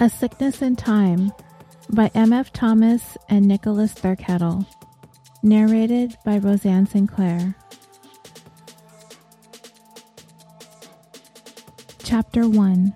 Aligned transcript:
A 0.00 0.08
Sickness 0.08 0.62
in 0.62 0.76
Time 0.76 1.32
by 1.90 2.08
M.F. 2.14 2.52
Thomas 2.52 3.18
and 3.28 3.48
Nicholas 3.48 3.92
Thurkettle. 3.92 4.64
Narrated 5.42 6.16
by 6.24 6.38
Roseanne 6.38 6.86
Sinclair. 6.86 7.56
Chapter 12.04 12.48
1 12.48 12.94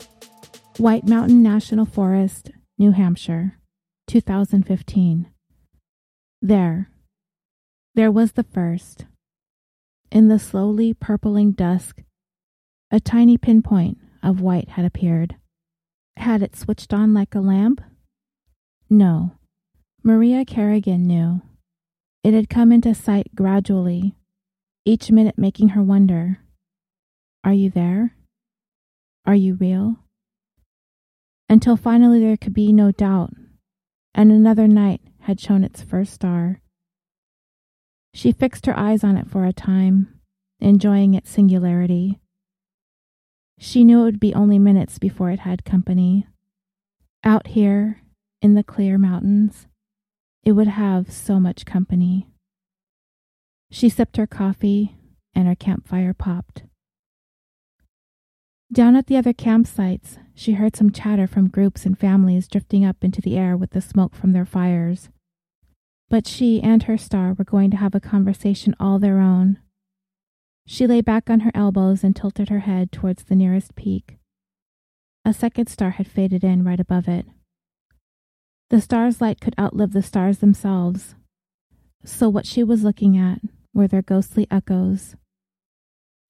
White 0.76 1.04
Mountain 1.04 1.42
National 1.42 1.86
Forest, 1.86 2.52
New 2.78 2.92
Hampshire, 2.92 3.58
2015. 4.06 5.28
There. 6.40 6.88
There 7.96 8.12
was 8.12 8.32
the 8.32 8.44
first. 8.44 9.06
In 10.12 10.28
the 10.28 10.38
slowly 10.38 10.94
purpling 10.94 11.50
dusk, 11.50 12.04
a 12.92 13.00
tiny 13.00 13.36
pinpoint 13.36 13.98
of 14.22 14.40
white 14.40 14.68
had 14.68 14.84
appeared. 14.84 15.34
Had 16.16 16.42
it 16.42 16.56
switched 16.56 16.92
on 16.94 17.14
like 17.14 17.34
a 17.34 17.40
lamp? 17.40 17.80
No. 18.88 19.32
Maria 20.02 20.44
Kerrigan 20.44 21.06
knew. 21.06 21.42
It 22.24 22.34
had 22.34 22.48
come 22.48 22.72
into 22.72 22.94
sight 22.94 23.34
gradually, 23.34 24.16
each 24.84 25.10
minute 25.10 25.36
making 25.38 25.70
her 25.70 25.82
wonder 25.82 26.38
Are 27.44 27.52
you 27.52 27.70
there? 27.70 28.16
Are 29.26 29.34
you 29.34 29.54
real? 29.54 29.96
Until 31.48 31.76
finally 31.76 32.20
there 32.20 32.36
could 32.36 32.54
be 32.54 32.72
no 32.72 32.92
doubt, 32.92 33.34
and 34.14 34.32
another 34.32 34.66
night 34.66 35.00
had 35.20 35.38
shown 35.38 35.64
its 35.64 35.82
first 35.82 36.12
star. 36.12 36.60
She 38.14 38.32
fixed 38.32 38.66
her 38.66 38.78
eyes 38.78 39.04
on 39.04 39.16
it 39.16 39.28
for 39.28 39.44
a 39.44 39.52
time, 39.52 40.20
enjoying 40.60 41.14
its 41.14 41.30
singularity. 41.30 42.21
She 43.64 43.84
knew 43.84 44.00
it 44.00 44.04
would 44.06 44.20
be 44.20 44.34
only 44.34 44.58
minutes 44.58 44.98
before 44.98 45.30
it 45.30 45.38
had 45.38 45.64
company. 45.64 46.26
Out 47.22 47.46
here, 47.46 48.02
in 48.42 48.54
the 48.54 48.64
clear 48.64 48.98
mountains, 48.98 49.68
it 50.42 50.52
would 50.52 50.66
have 50.66 51.12
so 51.12 51.38
much 51.38 51.64
company. 51.64 52.26
She 53.70 53.88
sipped 53.88 54.16
her 54.16 54.26
coffee, 54.26 54.96
and 55.32 55.46
her 55.46 55.54
campfire 55.54 56.12
popped. 56.12 56.64
Down 58.72 58.96
at 58.96 59.06
the 59.06 59.16
other 59.16 59.32
campsites, 59.32 60.18
she 60.34 60.54
heard 60.54 60.74
some 60.74 60.90
chatter 60.90 61.28
from 61.28 61.46
groups 61.46 61.86
and 61.86 61.96
families 61.96 62.48
drifting 62.48 62.84
up 62.84 63.04
into 63.04 63.20
the 63.20 63.38
air 63.38 63.56
with 63.56 63.70
the 63.70 63.80
smoke 63.80 64.16
from 64.16 64.32
their 64.32 64.44
fires. 64.44 65.08
But 66.10 66.26
she 66.26 66.60
and 66.60 66.82
her 66.82 66.98
star 66.98 67.32
were 67.32 67.44
going 67.44 67.70
to 67.70 67.76
have 67.76 67.94
a 67.94 68.00
conversation 68.00 68.74
all 68.80 68.98
their 68.98 69.20
own. 69.20 69.60
She 70.66 70.86
lay 70.86 71.00
back 71.00 71.28
on 71.28 71.40
her 71.40 71.50
elbows 71.54 72.04
and 72.04 72.14
tilted 72.14 72.48
her 72.48 72.60
head 72.60 72.92
towards 72.92 73.24
the 73.24 73.34
nearest 73.34 73.74
peak. 73.74 74.18
A 75.24 75.32
second 75.32 75.68
star 75.68 75.90
had 75.90 76.08
faded 76.08 76.44
in 76.44 76.64
right 76.64 76.80
above 76.80 77.08
it. 77.08 77.26
The 78.70 78.80
star's 78.80 79.20
light 79.20 79.40
could 79.40 79.54
outlive 79.58 79.92
the 79.92 80.02
stars 80.02 80.38
themselves, 80.38 81.14
so 82.04 82.28
what 82.28 82.46
she 82.46 82.64
was 82.64 82.84
looking 82.84 83.16
at 83.16 83.40
were 83.74 83.86
their 83.86 84.02
ghostly 84.02 84.46
echoes. 84.50 85.14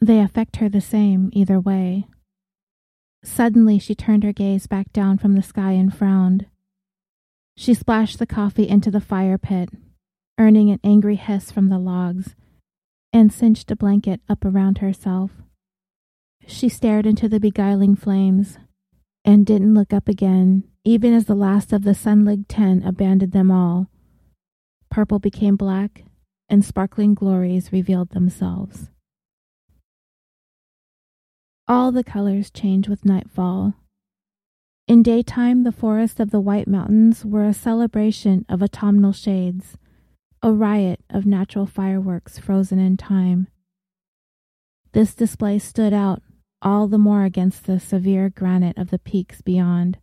They 0.00 0.20
affect 0.20 0.56
her 0.56 0.69
the 0.69 0.80
same 0.80 1.30
either 1.33 1.60
way. 1.60 2.08
Suddenly 3.22 3.78
she 3.78 3.94
turned 3.94 4.25
her 4.25 4.33
gaze 4.33 4.66
back 4.66 4.92
down 4.92 5.19
from 5.19 5.34
the 5.34 5.42
sky 5.42 5.72
and 5.72 5.94
frowned. 5.94 6.47
She 7.56 7.75
splashed 7.75 8.19
the 8.19 8.27
coffee 8.27 8.69
into 8.69 8.91
the 8.91 9.00
fire 9.00 9.38
pit, 9.38 9.69
earning 10.38 10.70
an 10.70 10.80
angry 10.83 11.16
hiss 11.16 11.53
from 11.53 11.69
the 11.69 11.78
logs 11.78 12.34
and 13.13 13.33
cinched 13.33 13.71
a 13.71 13.77
blanket 13.77 14.21
up 14.29 14.45
around 14.45 14.79
herself. 14.79 15.31
She 16.47 16.69
stared 16.69 17.06
into 17.06 17.28
the 17.28 17.41
beguiling 17.41 17.95
flames 17.95 18.59
and 19.25 19.47
didn't 19.47 19.75
look 19.75 19.93
up 19.93 20.09
again, 20.09 20.65
even 20.84 21.15
as 21.15 21.27
the 21.27 21.34
last 21.34 21.72
of 21.72 21.84
the 21.84 21.95
Sunlig 21.95 22.47
Ten 22.49 22.83
abandoned 22.83 23.33
them 23.33 23.51
all. 23.51 23.89
Purple 24.91 25.19
became 25.19 25.56
black, 25.56 26.05
and 26.49 26.65
sparkling 26.65 27.15
glories 27.15 27.72
revealed 27.72 28.11
themselves. 28.11 28.91
All 31.69 31.93
the 31.93 32.05
colors 32.05 32.51
change 32.51 32.89
with 32.89 33.05
nightfall. 33.05 33.75
In 34.89 35.03
daytime, 35.03 35.62
the 35.62 35.72
forests 35.72 36.19
of 36.19 36.31
the 36.31 36.41
White 36.41 36.67
Mountains 36.67 37.25
were 37.25 37.45
a 37.45 37.55
celebration 37.55 38.45
of 38.49 38.62
autumnal 38.62 39.12
shades 39.12 39.78
a 40.42 40.53
riot 40.53 41.00
of 41.08 41.25
natural 41.25 41.66
fireworks 41.66 42.38
frozen 42.38 42.78
in 42.78 42.97
time. 42.97 43.47
This 44.92 45.14
display 45.14 45.58
stood 45.58 45.92
out 45.92 46.22
all 46.60 46.88
the 46.88 46.98
more 46.98 47.25
against 47.25 47.64
the 47.64 47.80
severe 47.80 48.28
granite 48.28 48.78
of 48.78 48.91
the 48.91 48.98
peaks 48.98 49.41
beyond, 49.41 49.98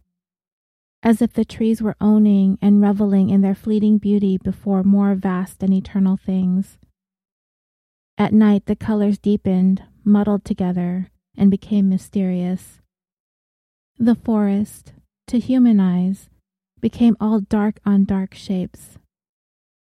as 1.01 1.21
if 1.21 1.33
the 1.33 1.45
trees 1.45 1.81
were 1.81 1.95
owning 2.01 2.57
and 2.61 2.81
reveling 2.81 3.29
in 3.29 3.41
their 3.41 3.55
fleeting 3.55 3.97
beauty 3.97 4.37
before 4.37 4.83
more 4.83 5.15
vast 5.15 5.63
and 5.63 5.73
eternal 5.73 6.17
things. 6.17 6.77
At 8.17 8.33
night, 8.33 8.65
the 8.65 8.75
colors 8.75 9.17
deepened, 9.17 9.83
muddled 10.03 10.43
together, 10.43 11.09
and 11.37 11.49
became 11.49 11.87
mysterious. 11.87 12.81
The 13.97 14.15
forest, 14.15 14.93
to 15.27 15.39
human 15.39 15.79
eyes, 15.79 16.29
became 16.81 17.15
all 17.19 17.39
dark 17.39 17.79
on 17.85 18.03
dark 18.03 18.33
shapes, 18.33 18.98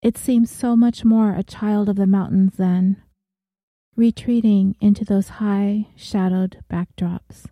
it 0.02 0.16
seemed 0.16 0.48
so 0.48 0.76
much 0.76 1.04
more 1.04 1.34
a 1.34 1.42
child 1.42 1.88
of 1.88 1.96
the 1.96 2.06
mountains 2.06 2.56
then, 2.56 3.02
retreating 3.96 4.76
into 4.80 5.04
those 5.04 5.28
high, 5.28 5.88
shadowed 5.96 6.62
backdrops. 6.70 7.46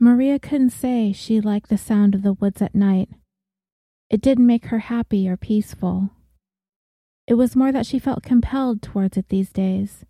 Maria 0.00 0.38
couldn't 0.38 0.70
say 0.70 1.12
she 1.12 1.40
liked 1.40 1.68
the 1.68 1.76
sound 1.76 2.14
of 2.14 2.22
the 2.22 2.32
woods 2.32 2.62
at 2.62 2.74
night. 2.74 3.08
It 4.08 4.20
didn't 4.22 4.46
make 4.46 4.66
her 4.66 4.78
happy 4.78 5.28
or 5.28 5.36
peaceful. 5.36 6.10
It 7.26 7.34
was 7.34 7.56
more 7.56 7.72
that 7.72 7.84
she 7.84 7.98
felt 7.98 8.22
compelled 8.22 8.80
towards 8.80 9.18
it 9.18 9.28
these 9.28 9.52
days. 9.52 10.06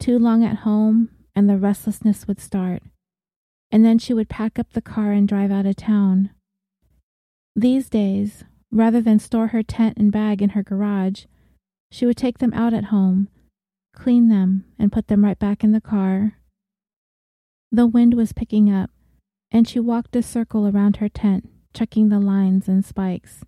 Too 0.00 0.18
long 0.18 0.44
at 0.44 0.58
home, 0.58 1.10
and 1.36 1.48
the 1.48 1.56
restlessness 1.56 2.26
would 2.26 2.40
start, 2.40 2.82
and 3.70 3.84
then 3.84 3.98
she 3.98 4.12
would 4.12 4.28
pack 4.28 4.58
up 4.58 4.72
the 4.72 4.82
car 4.82 5.12
and 5.12 5.28
drive 5.28 5.52
out 5.52 5.66
of 5.66 5.76
town. 5.76 6.30
These 7.54 7.88
days, 7.88 8.44
Rather 8.72 9.00
than 9.00 9.18
store 9.18 9.48
her 9.48 9.62
tent 9.62 9.96
and 9.96 10.12
bag 10.12 10.40
in 10.40 10.50
her 10.50 10.62
garage, 10.62 11.24
she 11.90 12.06
would 12.06 12.16
take 12.16 12.38
them 12.38 12.52
out 12.54 12.72
at 12.72 12.84
home, 12.84 13.28
clean 13.92 14.28
them, 14.28 14.64
and 14.78 14.92
put 14.92 15.08
them 15.08 15.24
right 15.24 15.38
back 15.38 15.64
in 15.64 15.72
the 15.72 15.80
car. 15.80 16.34
The 17.72 17.86
wind 17.86 18.14
was 18.14 18.32
picking 18.32 18.70
up, 18.70 18.90
and 19.50 19.66
she 19.66 19.80
walked 19.80 20.14
a 20.14 20.22
circle 20.22 20.68
around 20.68 20.96
her 20.96 21.08
tent, 21.08 21.48
checking 21.74 22.08
the 22.08 22.20
lines 22.20 22.68
and 22.68 22.84
spikes. 22.84 23.44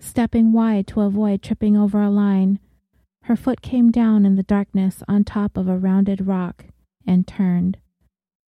Stepping 0.00 0.52
wide 0.52 0.86
to 0.88 1.00
avoid 1.00 1.42
tripping 1.42 1.76
over 1.76 2.00
a 2.00 2.10
line, 2.10 2.58
her 3.24 3.36
foot 3.36 3.60
came 3.60 3.90
down 3.90 4.24
in 4.24 4.36
the 4.36 4.42
darkness 4.42 5.02
on 5.08 5.24
top 5.24 5.56
of 5.56 5.68
a 5.68 5.76
rounded 5.76 6.26
rock 6.26 6.66
and 7.06 7.26
turned. 7.26 7.78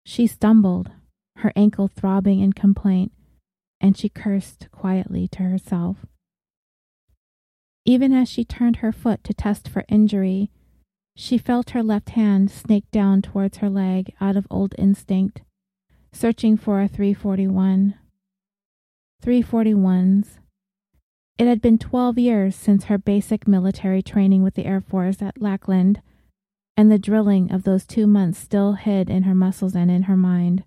She 0.05 0.27
stumbled, 0.27 0.91
her 1.37 1.53
ankle 1.55 1.87
throbbing 1.87 2.39
in 2.39 2.53
complaint, 2.53 3.11
and 3.83 3.97
she 3.97 4.07
cursed 4.07 4.69
quietly 4.71 5.27
to 5.27 5.43
herself. 5.43 5.97
Even 7.85 8.13
as 8.13 8.29
she 8.29 8.45
turned 8.45 8.77
her 8.77 8.93
foot 8.93 9.21
to 9.25 9.33
test 9.33 9.67
for 9.67 9.83
injury, 9.89 10.49
she 11.17 11.37
felt 11.37 11.71
her 11.71 11.83
left 11.83 12.11
hand 12.11 12.49
snake 12.49 12.89
down 12.91 13.21
towards 13.21 13.57
her 13.57 13.69
leg 13.69 14.13
out 14.21 14.37
of 14.37 14.47
old 14.49 14.73
instinct, 14.77 15.41
searching 16.13 16.55
for 16.55 16.81
a 16.81 16.87
341. 16.87 17.95
341s. 19.21 20.39
It 21.37 21.47
had 21.47 21.61
been 21.61 21.77
12 21.77 22.17
years 22.17 22.55
since 22.55 22.85
her 22.85 22.97
basic 22.97 23.47
military 23.47 24.01
training 24.01 24.43
with 24.43 24.53
the 24.53 24.65
Air 24.65 24.79
Force 24.79 25.21
at 25.21 25.41
Lackland, 25.41 26.01
and 26.77 26.89
the 26.89 26.97
drilling 26.97 27.51
of 27.51 27.63
those 27.63 27.85
two 27.85 28.07
months 28.07 28.39
still 28.39 28.73
hid 28.73 29.09
in 29.09 29.23
her 29.23 29.35
muscles 29.35 29.75
and 29.75 29.91
in 29.91 30.03
her 30.03 30.17
mind. 30.17 30.63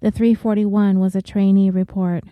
The 0.00 0.12
341 0.12 1.00
was 1.00 1.16
a 1.16 1.22
trainee 1.22 1.70
report. 1.70 2.22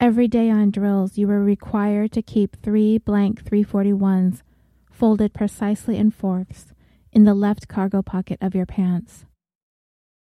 Every 0.00 0.26
day 0.26 0.50
on 0.50 0.72
drills, 0.72 1.16
you 1.16 1.28
were 1.28 1.44
required 1.44 2.10
to 2.12 2.22
keep 2.22 2.60
three 2.60 2.98
blank 2.98 3.44
341s 3.44 4.42
folded 4.90 5.32
precisely 5.32 5.96
in 5.96 6.10
fourths 6.10 6.72
in 7.12 7.22
the 7.22 7.34
left 7.34 7.68
cargo 7.68 8.02
pocket 8.02 8.38
of 8.40 8.56
your 8.56 8.66
pants. 8.66 9.24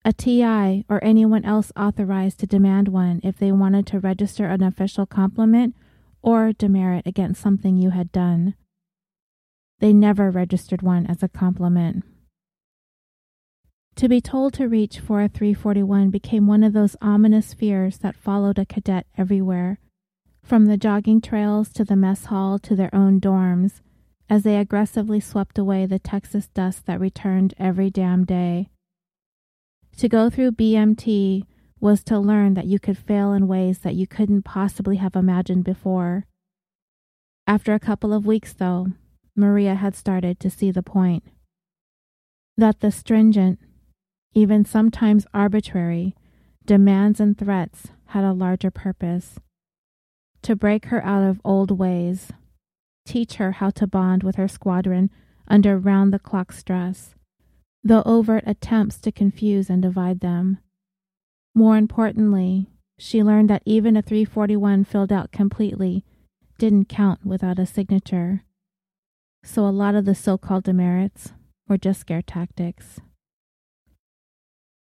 A 0.06 0.14
TI 0.14 0.86
or 0.88 1.04
anyone 1.04 1.44
else 1.44 1.74
authorized 1.76 2.40
to 2.40 2.48
demand 2.48 2.88
one 2.88 3.20
if 3.22 3.38
they 3.38 3.52
wanted 3.52 3.86
to 3.88 4.00
register 4.00 4.46
an 4.46 4.64
official 4.64 5.06
compliment 5.06 5.76
or 6.22 6.54
demerit 6.54 7.06
against 7.06 7.42
something 7.42 7.76
you 7.76 7.90
had 7.90 8.14
done. 8.14 8.56
They 9.80 9.92
never 9.92 10.32
registered 10.32 10.82
one 10.82 11.06
as 11.06 11.22
a 11.22 11.28
compliment. 11.28 12.06
To 13.98 14.08
be 14.08 14.22
told 14.22 14.54
to 14.54 14.70
reach 14.70 15.00
for 15.00 15.24
a 15.24 15.28
341 15.28 16.12
became 16.12 16.46
one 16.46 16.62
of 16.62 16.74
those 16.74 16.96
ominous 17.02 17.56
fears 17.56 17.98
that 17.98 18.16
followed 18.16 18.60
a 18.60 18.66
cadet 18.66 19.08
everywhere, 19.18 19.80
from 20.44 20.66
the 20.66 20.78
jogging 20.78 21.20
trails 21.20 21.70
to 21.70 21.84
the 21.84 21.96
mess 21.96 22.26
hall 22.26 22.60
to 22.60 22.76
their 22.76 22.94
own 22.94 23.20
dorms, 23.20 23.82
as 24.30 24.44
they 24.44 24.58
aggressively 24.58 25.20
swept 25.20 25.58
away 25.58 25.88
the 25.88 25.98
Texas 25.98 26.48
dust 26.50 26.86
that 26.86 27.00
returned 27.00 27.56
every 27.58 27.90
damn 27.90 28.24
day. 28.24 28.70
To 29.98 30.08
go 30.08 30.30
through 30.30 30.52
BMT 30.52 31.46
was 31.80 32.04
to 32.04 32.20
learn 32.20 32.54
that 32.54 32.68
you 32.68 32.78
could 32.78 33.00
fail 33.00 33.34
in 33.34 33.48
ways 33.48 33.80
that 33.80 33.96
you 33.96 34.06
couldn't 34.06 34.44
possibly 34.44 34.98
have 34.98 35.16
imagined 35.16 35.64
before. 35.64 36.28
After 37.48 37.74
a 37.74 37.80
couple 37.80 38.14
of 38.14 38.28
weeks, 38.28 38.54
though, 38.54 38.90
Maria 39.36 39.74
had 39.74 39.96
started 39.96 40.40
to 40.42 40.52
see 40.52 40.70
the 40.70 40.84
point. 40.84 41.24
That 42.56 42.82
the 42.82 42.92
stringent, 42.92 43.60
even 44.34 44.66
sometimes 44.66 45.26
arbitrary, 45.34 46.16
demands 46.66 47.20
and 47.20 47.38
threats 47.38 47.88
had 48.08 48.24
a 48.24 48.34
larger 48.34 48.72
purpose 48.72 49.40
to 50.48 50.56
break 50.56 50.86
her 50.86 51.04
out 51.04 51.24
of 51.24 51.42
old 51.44 51.72
ways, 51.72 52.32
teach 53.06 53.36
her 53.36 53.54
how 53.54 53.70
to 53.72 53.88
bond 53.88 54.24
with 54.24 54.36
her 54.36 54.48
squadron 54.48 55.10
under 55.48 55.78
round 55.78 56.14
the 56.14 56.20
clock 56.20 56.52
stress, 56.52 57.16
the 57.84 58.02
overt 58.08 58.44
attempts 58.46 58.98
to 59.00 59.12
confuse 59.12 59.70
and 59.70 59.82
divide 59.82 60.20
them. 60.20 60.58
More 61.54 61.78
importantly, 61.78 62.68
she 62.98 63.24
learned 63.24 63.50
that 63.50 63.64
even 63.66 63.98
a 63.98 64.02
341 64.02 64.84
filled 64.84 65.12
out 65.12 65.32
completely 65.32 66.04
didn't 66.58 66.90
count 66.90 67.26
without 67.26 67.60
a 67.60 67.66
signature. 67.66 68.44
So 69.44 69.68
a 69.68 69.70
lot 69.70 69.96
of 69.96 70.06
the 70.06 70.16
so 70.16 70.38
called 70.38 70.64
demerits 70.64 71.34
were 71.68 71.78
just 71.78 72.02
scare 72.02 72.22
tactics. 72.22 73.00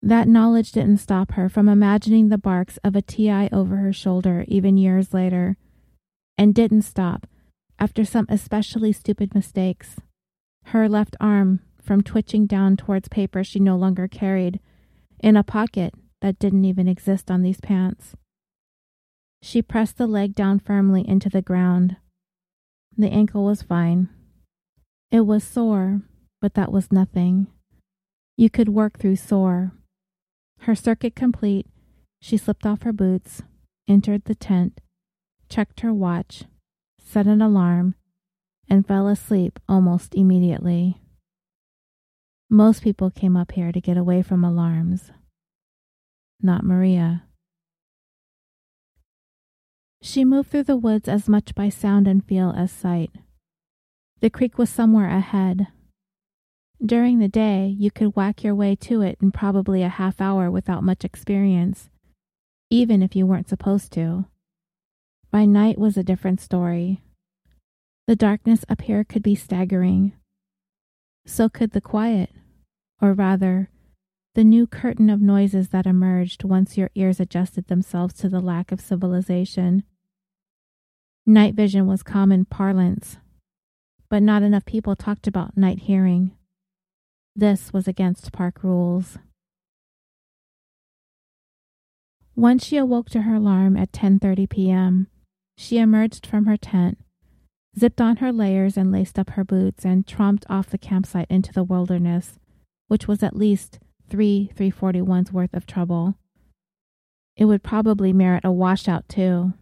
That 0.06 0.28
knowledge 0.28 0.70
didn't 0.70 0.98
stop 0.98 1.32
her 1.32 1.48
from 1.48 1.68
imagining 1.68 2.28
the 2.28 2.38
barks 2.38 2.76
of 2.84 2.94
a 2.94 3.02
TI 3.02 3.48
over 3.50 3.78
her 3.78 3.92
shoulder 3.92 4.44
even 4.46 4.76
years 4.76 5.12
later, 5.12 5.56
and 6.38 6.54
didn't 6.54 6.82
stop 6.82 7.26
after 7.80 8.04
some 8.04 8.24
especially 8.28 8.92
stupid 8.92 9.34
mistakes. 9.34 9.96
Her 10.66 10.88
left 10.88 11.16
arm 11.18 11.58
from 11.82 12.04
twitching 12.04 12.46
down 12.46 12.76
towards 12.76 13.08
paper 13.08 13.42
she 13.42 13.58
no 13.58 13.74
longer 13.74 14.06
carried 14.06 14.60
in 15.18 15.36
a 15.36 15.42
pocket 15.42 15.92
that 16.20 16.38
didn't 16.38 16.64
even 16.64 16.86
exist 16.86 17.28
on 17.28 17.42
these 17.42 17.60
pants. 17.60 18.14
She 19.42 19.60
pressed 19.60 19.98
the 19.98 20.06
leg 20.06 20.36
down 20.36 20.60
firmly 20.60 21.04
into 21.04 21.28
the 21.28 21.42
ground. 21.42 21.96
The 22.96 23.08
ankle 23.08 23.44
was 23.44 23.62
fine. 23.62 24.08
It 25.10 25.22
was 25.22 25.42
sore, 25.42 26.02
but 26.40 26.54
that 26.54 26.70
was 26.70 26.92
nothing. 26.92 27.48
You 28.36 28.48
could 28.50 28.68
work 28.68 29.00
through 29.00 29.16
sore. 29.16 29.72
Her 30.60 30.74
circuit 30.74 31.14
complete, 31.14 31.66
she 32.20 32.36
slipped 32.36 32.66
off 32.66 32.82
her 32.82 32.92
boots, 32.92 33.42
entered 33.88 34.24
the 34.24 34.34
tent, 34.34 34.80
checked 35.48 35.80
her 35.80 35.94
watch, 35.94 36.44
set 36.98 37.26
an 37.26 37.40
alarm, 37.40 37.94
and 38.68 38.86
fell 38.86 39.06
asleep 39.06 39.60
almost 39.68 40.14
immediately. 40.14 41.00
Most 42.50 42.82
people 42.82 43.10
came 43.10 43.36
up 43.36 43.52
here 43.52 43.72
to 43.72 43.80
get 43.80 43.96
away 43.96 44.22
from 44.22 44.44
alarms. 44.44 45.10
Not 46.40 46.64
Maria. 46.64 47.24
She 50.02 50.24
moved 50.24 50.50
through 50.50 50.64
the 50.64 50.76
woods 50.76 51.08
as 51.08 51.28
much 51.28 51.54
by 51.54 51.68
sound 51.68 52.06
and 52.06 52.24
feel 52.24 52.52
as 52.56 52.70
sight. 52.70 53.10
The 54.20 54.30
creek 54.30 54.58
was 54.58 54.70
somewhere 54.70 55.08
ahead. 55.08 55.68
During 56.84 57.18
the 57.18 57.28
day, 57.28 57.74
you 57.78 57.90
could 57.90 58.14
whack 58.16 58.44
your 58.44 58.54
way 58.54 58.76
to 58.76 59.00
it 59.00 59.18
in 59.22 59.32
probably 59.32 59.82
a 59.82 59.88
half 59.88 60.20
hour 60.20 60.50
without 60.50 60.84
much 60.84 61.04
experience, 61.04 61.88
even 62.70 63.02
if 63.02 63.16
you 63.16 63.26
weren't 63.26 63.48
supposed 63.48 63.92
to. 63.92 64.26
By 65.30 65.46
night 65.46 65.78
was 65.78 65.96
a 65.96 66.04
different 66.04 66.40
story. 66.40 67.02
The 68.06 68.14
darkness 68.14 68.64
up 68.68 68.82
here 68.82 69.04
could 69.04 69.22
be 69.22 69.34
staggering. 69.34 70.12
So 71.24 71.48
could 71.48 71.72
the 71.72 71.80
quiet, 71.80 72.30
or 73.00 73.14
rather, 73.14 73.70
the 74.34 74.44
new 74.44 74.66
curtain 74.66 75.08
of 75.08 75.20
noises 75.22 75.70
that 75.70 75.86
emerged 75.86 76.44
once 76.44 76.76
your 76.76 76.90
ears 76.94 77.18
adjusted 77.18 77.68
themselves 77.68 78.12
to 78.14 78.28
the 78.28 78.40
lack 78.40 78.70
of 78.70 78.82
civilization. 78.82 79.82
Night 81.24 81.54
vision 81.54 81.86
was 81.86 82.02
common 82.02 82.44
parlance, 82.44 83.16
but 84.10 84.22
not 84.22 84.42
enough 84.42 84.66
people 84.66 84.94
talked 84.94 85.26
about 85.26 85.56
night 85.56 85.80
hearing. 85.80 86.35
This 87.36 87.72
was 87.72 87.86
against 87.86 88.32
park 88.32 88.62
rules. 88.62 89.18
Once 92.34 92.64
she 92.64 92.76
awoke 92.76 93.10
to 93.10 93.22
her 93.22 93.34
alarm 93.34 93.76
at 93.76 93.92
10:30 93.92 94.48
p.m., 94.48 95.06
she 95.56 95.78
emerged 95.78 96.26
from 96.26 96.46
her 96.46 96.56
tent 96.56 96.98
zipped 97.78 98.00
on 98.00 98.16
her 98.16 98.32
layers 98.32 98.76
and 98.76 98.90
laced 98.90 99.18
up 99.18 99.30
her 99.30 99.44
boots, 99.44 99.84
and 99.84 100.06
tromped 100.06 100.44
off 100.48 100.70
the 100.70 100.78
campsite 100.78 101.26
into 101.30 101.52
the 101.52 101.64
wilderness, 101.64 102.38
which 102.88 103.06
was 103.06 103.22
at 103.22 103.36
least 103.36 103.78
three 104.08 104.50
341's 104.54 105.32
worth 105.32 105.54
of 105.54 105.66
trouble. 105.66 106.14
It 107.36 107.44
would 107.44 107.62
probably 107.62 108.12
merit 108.12 108.44
a 108.44 108.52
washout, 108.52 109.08
too. 109.08 109.52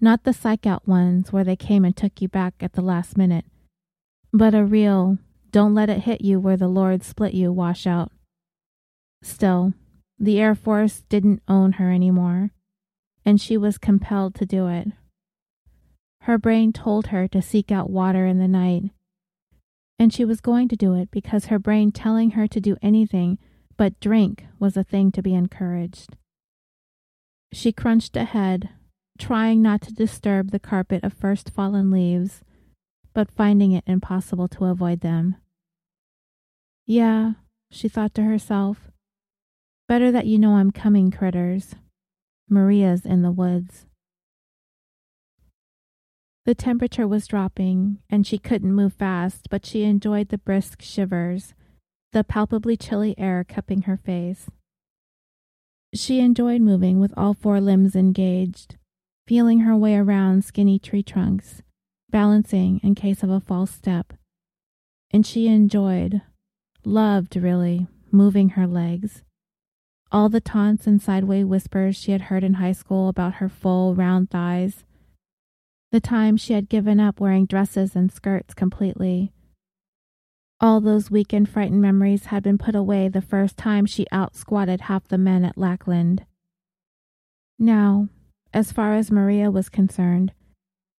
Not 0.00 0.24
the 0.24 0.32
psych 0.32 0.66
out 0.66 0.86
ones 0.86 1.32
where 1.32 1.44
they 1.44 1.56
came 1.56 1.84
and 1.84 1.96
took 1.96 2.20
you 2.20 2.28
back 2.28 2.54
at 2.60 2.74
the 2.74 2.82
last 2.82 3.16
minute, 3.16 3.46
but 4.32 4.54
a 4.54 4.64
real, 4.64 5.18
don't 5.54 5.72
let 5.72 5.88
it 5.88 6.00
hit 6.00 6.20
you 6.20 6.40
where 6.40 6.56
the 6.56 6.66
Lord 6.66 7.04
split 7.04 7.32
you 7.32 7.52
wash 7.52 7.86
out. 7.86 8.10
Still, 9.22 9.72
the 10.18 10.40
Air 10.40 10.56
Force 10.56 11.04
didn't 11.08 11.44
own 11.46 11.74
her 11.74 11.92
anymore, 11.92 12.50
and 13.24 13.40
she 13.40 13.56
was 13.56 13.78
compelled 13.78 14.34
to 14.34 14.44
do 14.44 14.66
it. 14.66 14.88
Her 16.22 16.38
brain 16.38 16.72
told 16.72 17.06
her 17.06 17.28
to 17.28 17.40
seek 17.40 17.70
out 17.70 17.88
water 17.88 18.26
in 18.26 18.40
the 18.40 18.48
night. 18.48 18.90
And 19.96 20.12
she 20.12 20.24
was 20.24 20.40
going 20.40 20.66
to 20.70 20.76
do 20.76 20.94
it 20.94 21.12
because 21.12 21.44
her 21.44 21.60
brain 21.60 21.92
telling 21.92 22.32
her 22.32 22.48
to 22.48 22.60
do 22.60 22.76
anything 22.82 23.38
but 23.76 24.00
drink 24.00 24.46
was 24.58 24.76
a 24.76 24.82
thing 24.82 25.12
to 25.12 25.22
be 25.22 25.34
encouraged. 25.34 26.16
She 27.52 27.70
crunched 27.70 28.16
ahead, 28.16 28.70
trying 29.20 29.62
not 29.62 29.82
to 29.82 29.94
disturb 29.94 30.50
the 30.50 30.58
carpet 30.58 31.04
of 31.04 31.12
first 31.12 31.50
fallen 31.50 31.92
leaves, 31.92 32.42
but 33.14 33.30
finding 33.30 33.70
it 33.70 33.84
impossible 33.86 34.48
to 34.48 34.64
avoid 34.64 34.98
them. 34.98 35.36
Yeah, 36.86 37.32
she 37.70 37.88
thought 37.88 38.14
to 38.14 38.22
herself. 38.22 38.90
Better 39.88 40.12
that 40.12 40.26
you 40.26 40.38
know 40.38 40.56
I'm 40.56 40.70
coming, 40.70 41.10
critters. 41.10 41.74
Maria's 42.48 43.06
in 43.06 43.22
the 43.22 43.32
woods. 43.32 43.86
The 46.44 46.54
temperature 46.54 47.08
was 47.08 47.26
dropping, 47.26 47.98
and 48.10 48.26
she 48.26 48.36
couldn't 48.36 48.74
move 48.74 48.92
fast, 48.92 49.48
but 49.50 49.64
she 49.64 49.84
enjoyed 49.84 50.28
the 50.28 50.36
brisk 50.36 50.82
shivers, 50.82 51.54
the 52.12 52.22
palpably 52.22 52.76
chilly 52.76 53.14
air 53.18 53.44
cupping 53.48 53.82
her 53.82 53.96
face. 53.96 54.50
She 55.94 56.20
enjoyed 56.20 56.60
moving 56.60 57.00
with 57.00 57.14
all 57.16 57.32
four 57.32 57.62
limbs 57.62 57.96
engaged, 57.96 58.76
feeling 59.26 59.60
her 59.60 59.74
way 59.74 59.96
around 59.96 60.44
skinny 60.44 60.78
tree 60.78 61.02
trunks, 61.02 61.62
balancing 62.10 62.78
in 62.82 62.94
case 62.94 63.22
of 63.22 63.30
a 63.30 63.40
false 63.40 63.70
step. 63.70 64.12
And 65.10 65.24
she 65.26 65.46
enjoyed, 65.46 66.20
loved 66.84 67.36
really, 67.36 67.86
moving 68.10 68.50
her 68.50 68.66
legs. 68.66 69.22
All 70.12 70.28
the 70.28 70.40
taunts 70.40 70.86
and 70.86 71.02
sideway 71.02 71.42
whispers 71.42 71.96
she 71.96 72.12
had 72.12 72.22
heard 72.22 72.44
in 72.44 72.54
high 72.54 72.72
school 72.72 73.08
about 73.08 73.34
her 73.34 73.48
full, 73.48 73.94
round 73.94 74.30
thighs 74.30 74.84
the 75.94 76.00
time 76.00 76.36
she 76.36 76.54
had 76.54 76.68
given 76.68 76.98
up 76.98 77.20
wearing 77.20 77.46
dresses 77.46 77.94
and 77.94 78.10
skirts 78.10 78.52
completely. 78.52 79.30
All 80.60 80.80
those 80.80 81.08
weak 81.08 81.32
and 81.32 81.48
frightened 81.48 81.82
memories 81.82 82.26
had 82.26 82.42
been 82.42 82.58
put 82.58 82.74
away 82.74 83.08
the 83.08 83.22
first 83.22 83.56
time 83.56 83.86
she 83.86 84.04
out 84.10 84.34
squatted 84.34 84.80
half 84.80 85.06
the 85.06 85.18
men 85.18 85.44
at 85.44 85.56
Lackland. 85.56 86.24
Now, 87.60 88.08
as 88.52 88.72
far 88.72 88.94
as 88.94 89.12
Maria 89.12 89.52
was 89.52 89.68
concerned, 89.68 90.32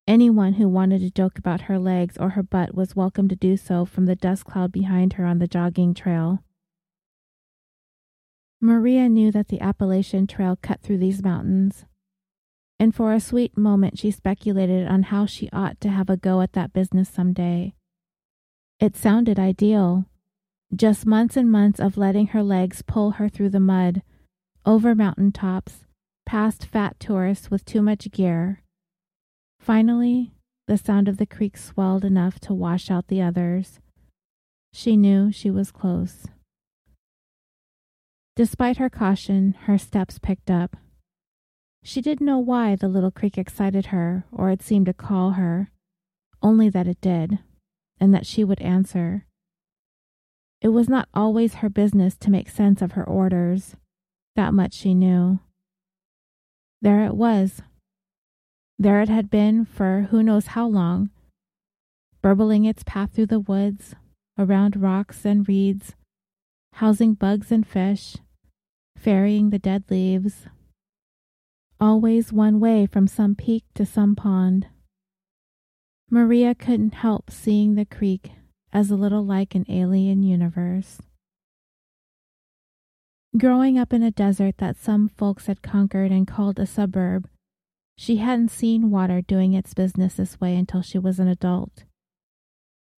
anyone 0.08 0.54
who 0.54 0.70
wanted 0.70 1.00
to 1.02 1.12
joke 1.12 1.38
about 1.38 1.62
her 1.62 1.80
legs 1.80 2.18
or 2.18 2.32
her 2.32 2.44
butt 2.44 2.76
was 2.76 2.96
welcome 2.96 3.28
to 3.28 3.36
do 3.36 3.58
so 3.58 3.86
from 3.86 4.06
the 4.06 4.16
dust 4.16 4.46
cloud 4.46 4.72
behind 4.72 5.14
her 5.14 5.26
on 5.26 5.40
the 5.40 5.48
jogging 5.48 5.94
trail. 5.94 6.44
Maria 8.62 9.10
knew 9.10 9.32
that 9.32 9.50
the 9.50 9.62
Appalachian 9.62 10.28
Trail 10.28 10.58
cut 10.62 10.82
through 10.82 10.98
these 10.98 11.24
mountains 11.24 11.86
and 12.80 12.94
for 12.94 13.14
a 13.14 13.20
sweet 13.20 13.58
moment 13.58 13.98
she 13.98 14.12
speculated 14.12 14.88
on 14.88 15.04
how 15.04 15.26
she 15.26 15.50
ought 15.54 15.80
to 15.82 15.90
have 15.90 16.10
a 16.10 16.18
go 16.18 16.42
at 16.42 16.54
that 16.54 16.74
business 16.74 17.10
some 17.10 17.34
day. 17.34 17.74
It 18.80 18.96
sounded 18.96 19.40
ideal. 19.40 20.06
Just 20.76 21.06
months 21.06 21.38
and 21.38 21.50
months 21.50 21.80
of 21.80 21.98
letting 21.98 22.28
her 22.28 22.44
legs 22.44 22.82
pull 22.82 23.12
her 23.12 23.30
through 23.30 23.50
the 23.50 23.60
mud, 23.60 24.02
over 24.66 24.94
mountain 24.94 25.32
tops, 25.32 25.86
past 26.26 26.66
fat 26.66 27.00
tourists 27.00 27.50
with 27.50 27.64
too 27.64 27.82
much 27.82 28.12
gear. 28.12 28.62
Finally, 29.66 30.32
the 30.68 30.78
sound 30.78 31.08
of 31.08 31.18
the 31.18 31.26
creek 31.26 31.58
swelled 31.58 32.06
enough 32.06 32.40
to 32.40 32.54
wash 32.54 32.92
out 32.92 33.08
the 33.08 33.20
others. 33.20 33.80
She 34.72 34.96
knew 34.96 35.32
she 35.32 35.50
was 35.50 35.72
close. 35.72 36.28
Despite 38.36 38.78
her 38.78 38.92
caution, 38.92 39.56
her 39.64 39.80
steps 39.80 40.20
picked 40.20 40.52
up. 40.52 40.78
She 41.84 42.00
didn't 42.00 42.28
know 42.28 42.38
why 42.38 42.76
the 42.76 42.88
little 42.88 43.10
creek 43.10 43.40
excited 43.40 43.88
her 43.88 44.26
or 44.32 44.52
it 44.52 44.62
seemed 44.62 44.86
to 44.86 44.94
call 44.94 45.32
her, 45.32 45.72
only 46.44 46.70
that 46.70 46.88
it 46.88 47.02
did, 47.02 47.40
and 48.00 48.14
that 48.14 48.28
she 48.28 48.44
would 48.44 48.62
answer. 48.62 49.26
It 50.62 50.68
was 50.68 50.88
not 50.88 51.10
always 51.12 51.56
her 51.56 51.70
business 51.70 52.16
to 52.18 52.30
make 52.30 52.50
sense 52.52 52.84
of 52.84 52.92
her 52.92 53.04
orders. 53.04 53.76
That 54.36 54.54
much 54.54 54.76
she 54.76 54.94
knew. 54.94 55.40
There 56.84 57.04
it 57.04 57.16
was. 57.16 57.64
There 58.78 59.02
it 59.02 59.10
had 59.10 59.30
been 59.30 59.66
for 59.66 60.08
who 60.12 60.22
knows 60.22 60.48
how 60.48 60.68
long, 60.68 61.10
burbling 62.22 62.66
its 62.66 62.84
path 62.84 63.14
through 63.14 63.28
the 63.28 63.40
woods, 63.40 63.96
around 64.38 64.82
rocks 64.82 65.26
and 65.26 65.48
reeds, 65.48 65.96
housing 66.74 67.14
bugs 67.14 67.52
and 67.52 67.66
fish, 67.66 68.18
ferrying 68.98 69.50
the 69.50 69.60
dead 69.60 69.86
leaves. 69.90 70.48
Always 71.80 72.34
one 72.34 72.60
way 72.60 72.86
from 72.86 73.08
some 73.08 73.36
peak 73.36 73.64
to 73.76 73.86
some 73.86 74.16
pond. 74.16 74.68
Maria 76.10 76.54
couldn't 76.54 76.96
help 76.96 77.32
seeing 77.32 77.76
the 77.76 77.86
creek 77.86 78.32
as 78.74 78.92
a 78.92 78.96
little 78.96 79.26
like 79.26 79.56
an 79.56 79.66
alien 79.70 80.22
universe. 80.22 81.02
Growing 83.38 83.78
up 83.78 83.94
in 83.94 84.04
a 84.04 84.12
desert 84.12 84.58
that 84.58 84.78
some 84.78 85.08
folks 85.10 85.48
had 85.48 85.62
conquered 85.62 86.12
and 86.12 86.28
called 86.28 86.60
a 86.60 86.66
suburb, 86.66 87.28
she 87.98 88.18
hadn't 88.18 88.50
seen 88.50 88.92
water 88.92 89.22
doing 89.22 89.54
its 89.54 89.74
business 89.74 90.16
this 90.16 90.40
way 90.40 90.56
until 90.56 90.82
she 90.82 91.00
was 91.00 91.20
an 91.20 91.28
adult. 91.28 91.84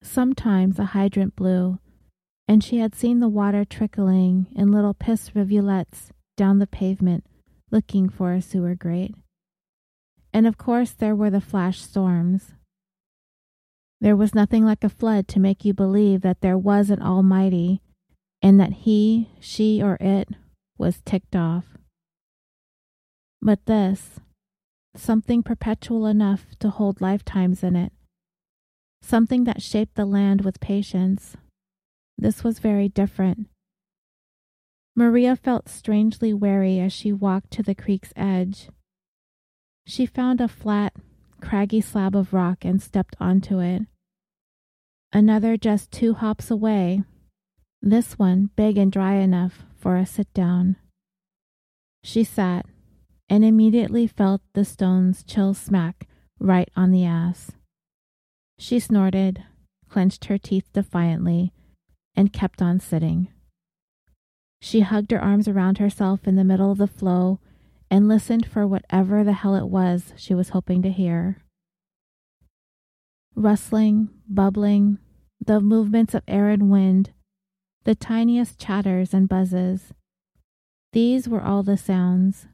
Sometimes 0.01 0.79
a 0.79 0.85
hydrant 0.85 1.35
blew, 1.35 1.79
and 2.47 2.63
she 2.63 2.79
had 2.79 2.95
seen 2.95 3.19
the 3.19 3.27
water 3.27 3.65
trickling 3.65 4.47
in 4.55 4.71
little 4.71 4.93
piss 4.93 5.35
rivulets 5.35 6.11
down 6.35 6.59
the 6.59 6.67
pavement 6.67 7.25
looking 7.71 8.09
for 8.09 8.33
a 8.33 8.41
sewer 8.41 8.75
grate. 8.75 9.15
And 10.33 10.47
of 10.47 10.57
course, 10.57 10.91
there 10.91 11.15
were 11.15 11.29
the 11.29 11.41
flash 11.41 11.81
storms. 11.81 12.53
There 13.99 14.15
was 14.15 14.35
nothing 14.35 14.63
like 14.63 14.83
a 14.83 14.89
flood 14.89 15.27
to 15.29 15.39
make 15.39 15.65
you 15.65 15.73
believe 15.73 16.21
that 16.21 16.41
there 16.41 16.57
was 16.57 16.89
an 16.89 17.01
Almighty 17.01 17.81
and 18.41 18.59
that 18.59 18.73
he, 18.73 19.29
she, 19.39 19.81
or 19.81 19.97
it 19.99 20.29
was 20.77 21.01
ticked 21.03 21.35
off. 21.35 21.65
But 23.41 23.65
this, 23.65 24.19
something 24.99 25.43
perpetual 25.43 26.05
enough 26.05 26.45
to 26.59 26.69
hold 26.69 27.01
lifetimes 27.01 27.63
in 27.63 27.75
it, 27.75 27.91
something 29.01 29.43
that 29.45 29.61
shaped 29.61 29.95
the 29.95 30.05
land 30.05 30.41
with 30.41 30.59
patience, 30.59 31.37
this 32.17 32.43
was 32.43 32.59
very 32.59 32.89
different. 32.89 33.47
Maria 34.95 35.35
felt 35.35 35.69
strangely 35.69 36.33
wary 36.33 36.79
as 36.79 36.91
she 36.91 37.13
walked 37.13 37.51
to 37.51 37.61
the 37.61 37.75
creek's 37.75 38.11
edge. 38.15 38.69
She 39.85 40.05
found 40.05 40.41
a 40.41 40.47
flat, 40.47 40.93
craggy 41.39 41.81
slab 41.81 42.15
of 42.15 42.33
rock 42.33 42.65
and 42.65 42.81
stepped 42.81 43.15
onto 43.19 43.59
it. 43.59 43.83
Another 45.13 45.55
just 45.55 45.91
two 45.91 46.15
hops 46.15 46.49
away 46.49 47.03
this 47.81 48.17
one 48.17 48.49
big 48.55 48.77
and 48.77 48.91
dry 48.91 49.15
enough 49.15 49.63
for 49.77 49.97
a 49.97 50.05
sit 50.05 50.33
down. 50.33 50.75
She 52.03 52.23
sat 52.23 52.65
and 53.29 53.43
immediately 53.43 54.07
felt 54.07 54.41
the 54.53 54.65
stone's 54.65 55.23
chill 55.23 55.53
smack 55.53 56.07
right 56.39 56.69
on 56.75 56.91
the 56.91 57.05
ass. 57.05 57.51
She 58.57 58.79
snorted, 58.79 59.43
clenched 59.89 60.25
her 60.25 60.37
teeth 60.37 60.67
defiantly, 60.73 61.53
and 62.15 62.33
kept 62.33 62.61
on 62.61 62.79
sitting. 62.79 63.29
She 64.61 64.81
hugged 64.81 65.11
her 65.11 65.21
arms 65.21 65.47
around 65.47 65.77
herself 65.77 66.27
in 66.27 66.35
the 66.35 66.43
middle 66.43 66.71
of 66.71 66.79
the 66.79 66.87
flow 66.87 67.39
and 67.91 68.07
listened 68.07 68.45
for 68.45 68.65
whatever 68.65 69.23
the 69.23 69.33
hell 69.33 69.55
it 69.55 69.67
was 69.67 70.13
she 70.15 70.33
was 70.33 70.49
hoping 70.49 70.81
to 70.81 70.91
hear. 70.91 71.37
Rustling, 73.35 74.09
bubbling, 74.27 74.97
the 75.39 75.61
movements 75.61 76.13
of 76.15 76.23
air 76.27 76.49
and 76.49 76.71
wind 76.71 77.11
the 77.87 77.95
tiniest 77.95 78.59
chatters 78.59 79.13
and 79.13 79.29
buzzes. 79.29 79.93
These 80.91 81.29
were 81.29 81.41
all 81.41 81.63
the 81.63 81.77
sounds. 81.77 82.47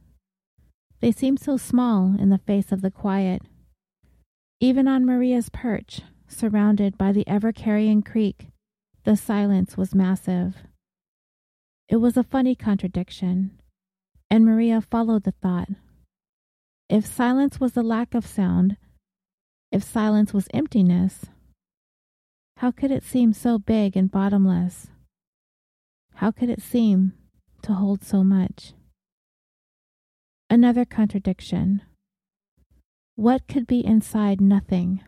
They 1.04 1.12
seemed 1.12 1.42
so 1.42 1.58
small 1.58 2.16
in 2.18 2.30
the 2.30 2.38
face 2.38 2.72
of 2.72 2.80
the 2.80 2.90
quiet. 2.90 3.42
Even 4.62 4.88
on 4.88 5.06
Maria's 5.06 5.50
perch, 5.50 6.00
surrounded 6.30 6.98
by 6.98 7.12
the 7.12 7.28
ever 7.28 7.52
carrying 7.52 8.02
creek, 8.02 8.48
the 9.04 9.18
silence 9.18 9.76
was 9.76 9.94
massive. 9.94 10.56
It 11.90 11.98
was 11.98 12.16
a 12.16 12.24
funny 12.24 12.56
contradiction, 12.56 13.60
and 14.30 14.46
Maria 14.46 14.80
followed 14.80 15.24
the 15.24 15.34
thought. 15.34 15.68
If 16.88 17.06
silence 17.06 17.60
was 17.60 17.74
the 17.74 17.84
lack 17.84 18.16
of 18.16 18.26
sound, 18.26 18.78
if 19.74 19.84
silence 19.84 20.34
was 20.34 20.48
emptiness, 20.54 21.26
how 22.60 22.72
could 22.72 22.92
it 22.92 23.04
seem 23.04 23.34
so 23.34 23.60
big 23.60 23.98
and 23.98 24.10
bottomless? 24.10 24.88
How 26.16 26.32
could 26.32 26.50
it 26.50 26.62
seem 26.62 27.12
to 27.64 27.74
hold 27.74 28.06
so 28.06 28.24
much? 28.24 28.72
Another 30.54 30.86
contradiction. 30.86 31.82
What 33.16 33.48
could 33.48 33.66
be 33.66 33.84
inside 33.84 34.40
nothing? 34.40 35.02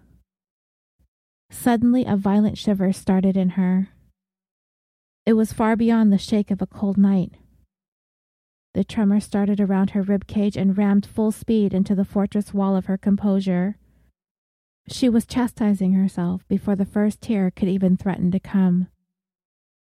Suddenly, 1.52 2.04
a 2.04 2.18
violent 2.18 2.58
shiver 2.58 2.92
started 2.92 3.38
in 3.38 3.50
her. 3.50 3.90
It 5.24 5.34
was 5.34 5.54
far 5.54 5.76
beyond 5.76 6.12
the 6.12 6.18
shake 6.18 6.50
of 6.50 6.64
a 6.64 6.66
cold 6.66 6.98
night. 6.98 7.34
The 8.74 8.84
tremor 8.84 9.20
started 9.20 9.62
around 9.62 9.92
her 9.92 10.02
rib 10.02 10.26
cage 10.26 10.58
and 10.58 10.76
rammed 10.76 11.06
full 11.06 11.32
speed 11.32 11.76
into 11.76 11.94
the 11.94 12.06
fortress 12.06 12.52
wall 12.52 12.76
of 12.76 12.88
her 12.88 12.98
composure. 12.98 13.78
She 14.88 15.10
was 15.10 15.28
chastising 15.28 15.94
herself 15.94 16.44
before 16.48 16.76
the 16.76 16.86
first 16.86 17.22
tear 17.22 17.52
could 17.52 17.70
even 17.70 17.98
threaten 17.98 18.32
to 18.32 18.40
come. 18.40 18.88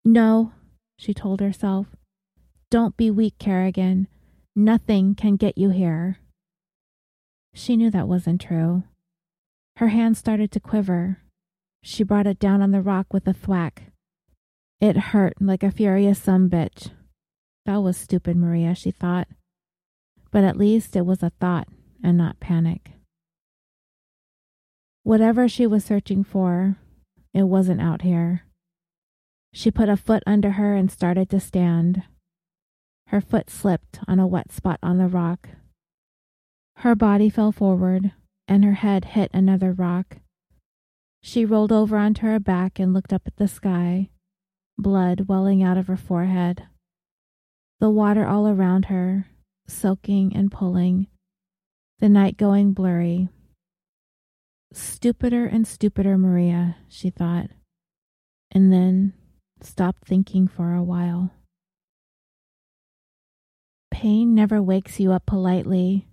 No, 0.04 0.52
she 0.96 1.12
told 1.12 1.40
herself. 1.40 1.88
Don't 2.70 2.96
be 2.96 3.10
weak, 3.10 3.36
Kerrigan. 3.40 4.06
Nothing 4.56 5.14
can 5.14 5.36
get 5.36 5.56
you 5.56 5.70
here. 5.70 6.18
She 7.54 7.76
knew 7.76 7.90
that 7.90 8.08
wasn't 8.08 8.40
true. 8.40 8.84
Her 9.76 9.88
hand 9.88 10.16
started 10.16 10.50
to 10.52 10.60
quiver. 10.60 11.18
She 11.82 12.04
brought 12.04 12.26
it 12.26 12.38
down 12.38 12.60
on 12.60 12.70
the 12.70 12.82
rock 12.82 13.12
with 13.12 13.26
a 13.26 13.32
thwack. 13.32 13.92
It 14.80 14.96
hurt 14.96 15.34
like 15.40 15.62
a 15.62 15.70
furious 15.70 16.18
some 16.18 16.50
bitch. 16.50 16.90
That 17.66 17.78
was 17.78 17.96
stupid, 17.96 18.36
Maria, 18.36 18.74
she 18.74 18.90
thought. 18.90 19.28
But 20.30 20.44
at 20.44 20.56
least 20.56 20.96
it 20.96 21.06
was 21.06 21.22
a 21.22 21.30
thought 21.40 21.68
and 22.02 22.16
not 22.16 22.40
panic. 22.40 22.92
Whatever 25.02 25.48
she 25.48 25.66
was 25.66 25.84
searching 25.84 26.24
for, 26.24 26.76
it 27.32 27.44
wasn't 27.44 27.80
out 27.80 28.02
here. 28.02 28.44
She 29.52 29.70
put 29.70 29.88
a 29.88 29.96
foot 29.96 30.22
under 30.26 30.52
her 30.52 30.74
and 30.74 30.90
started 30.90 31.30
to 31.30 31.40
stand. 31.40 32.02
Her 33.10 33.20
foot 33.20 33.50
slipped 33.50 33.98
on 34.06 34.20
a 34.20 34.26
wet 34.26 34.52
spot 34.52 34.78
on 34.84 34.98
the 34.98 35.08
rock. 35.08 35.48
Her 36.76 36.94
body 36.94 37.28
fell 37.28 37.50
forward, 37.50 38.12
and 38.46 38.64
her 38.64 38.74
head 38.74 39.04
hit 39.04 39.32
another 39.34 39.72
rock. 39.72 40.18
She 41.20 41.44
rolled 41.44 41.72
over 41.72 41.96
onto 41.96 42.22
her 42.22 42.38
back 42.38 42.78
and 42.78 42.94
looked 42.94 43.12
up 43.12 43.22
at 43.26 43.34
the 43.34 43.48
sky, 43.48 44.10
blood 44.78 45.22
welling 45.22 45.60
out 45.60 45.76
of 45.76 45.88
her 45.88 45.96
forehead. 45.96 46.68
The 47.80 47.90
water 47.90 48.24
all 48.24 48.46
around 48.46 48.84
her, 48.84 49.26
soaking 49.66 50.36
and 50.36 50.52
pulling, 50.52 51.08
the 51.98 52.08
night 52.08 52.36
going 52.36 52.74
blurry. 52.74 53.28
Stupider 54.72 55.46
and 55.46 55.66
stupider 55.66 56.16
Maria, 56.16 56.76
she 56.88 57.10
thought. 57.10 57.50
And 58.52 58.72
then 58.72 59.14
stopped 59.62 60.06
thinking 60.06 60.46
for 60.46 60.74
a 60.74 60.84
while. 60.84 61.32
Pain 64.00 64.34
never 64.34 64.62
wakes 64.62 64.98
you 64.98 65.12
up 65.12 65.26
politely. 65.26 66.06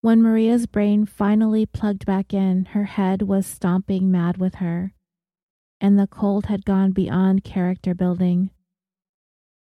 When 0.00 0.22
Maria's 0.22 0.66
brain 0.66 1.04
finally 1.04 1.66
plugged 1.66 2.06
back 2.06 2.32
in, 2.32 2.64
her 2.72 2.84
head 2.84 3.20
was 3.20 3.44
stomping 3.44 4.10
mad 4.10 4.38
with 4.38 4.54
her, 4.54 4.94
and 5.78 5.98
the 5.98 6.06
cold 6.06 6.46
had 6.46 6.64
gone 6.64 6.92
beyond 6.92 7.44
character 7.44 7.94
building. 7.94 8.48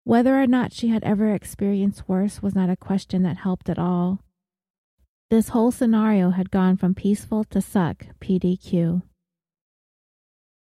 Whether 0.06 0.42
or 0.42 0.48
not 0.48 0.72
she 0.72 0.88
had 0.88 1.04
ever 1.04 1.34
experienced 1.34 2.08
worse 2.08 2.42
was 2.42 2.56
not 2.56 2.70
a 2.70 2.78
question 2.78 3.24
that 3.24 3.40
helped 3.40 3.68
at 3.68 3.78
all. 3.78 4.22
This 5.30 5.50
whole 5.50 5.72
scenario 5.74 6.30
had 6.30 6.52
gone 6.52 6.78
from 6.78 6.96
peaceful 6.96 7.44
to 7.50 7.60
suck 7.60 8.06
PDQ. 8.22 9.02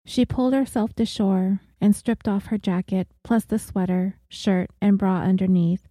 She 0.04 0.26
pulled 0.26 0.52
herself 0.52 0.92
to 0.96 1.06
shore 1.06 1.62
and 1.80 1.96
stripped 1.96 2.28
off 2.28 2.48
her 2.48 2.58
jacket, 2.58 3.08
plus 3.24 3.46
the 3.46 3.58
sweater, 3.58 4.18
shirt, 4.28 4.68
and 4.82 4.98
bra 4.98 5.22
underneath. 5.22 5.88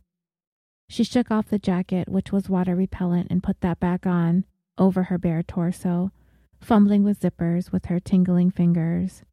She 0.91 1.05
shook 1.05 1.31
off 1.31 1.48
the 1.48 1.57
jacket, 1.57 2.10
which 2.10 2.33
was 2.33 2.50
water 2.50 2.75
repellent, 2.75 3.27
and 3.29 3.41
put 3.41 3.62
that 3.62 3.79
back 3.79 4.05
on 4.05 4.43
over 4.77 5.03
her 5.03 5.17
bare 5.17 5.41
torso, 5.41 6.12
fumbling 6.60 7.05
with 7.05 7.21
zippers 7.21 7.71
with 7.71 7.86
her 7.86 8.01
tingling 8.01 8.51
fingers. 8.51 9.24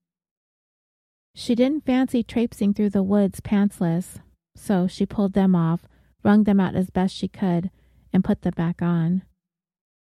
She 1.35 1.57
didn't 1.57 1.85
fancy 1.85 2.23
traipsing 2.23 2.75
through 2.75 2.91
the 2.91 3.03
woods 3.03 3.41
pantsless, 3.41 4.21
so 4.55 4.87
she 4.87 5.05
pulled 5.05 5.33
them 5.33 5.57
off, 5.57 5.89
wrung 6.23 6.45
them 6.45 6.61
out 6.61 6.77
as 6.77 6.91
best 6.91 7.17
she 7.17 7.27
could, 7.27 7.73
and 8.13 8.23
put 8.23 8.43
them 8.43 8.55
back 8.57 8.81
on. 8.81 9.23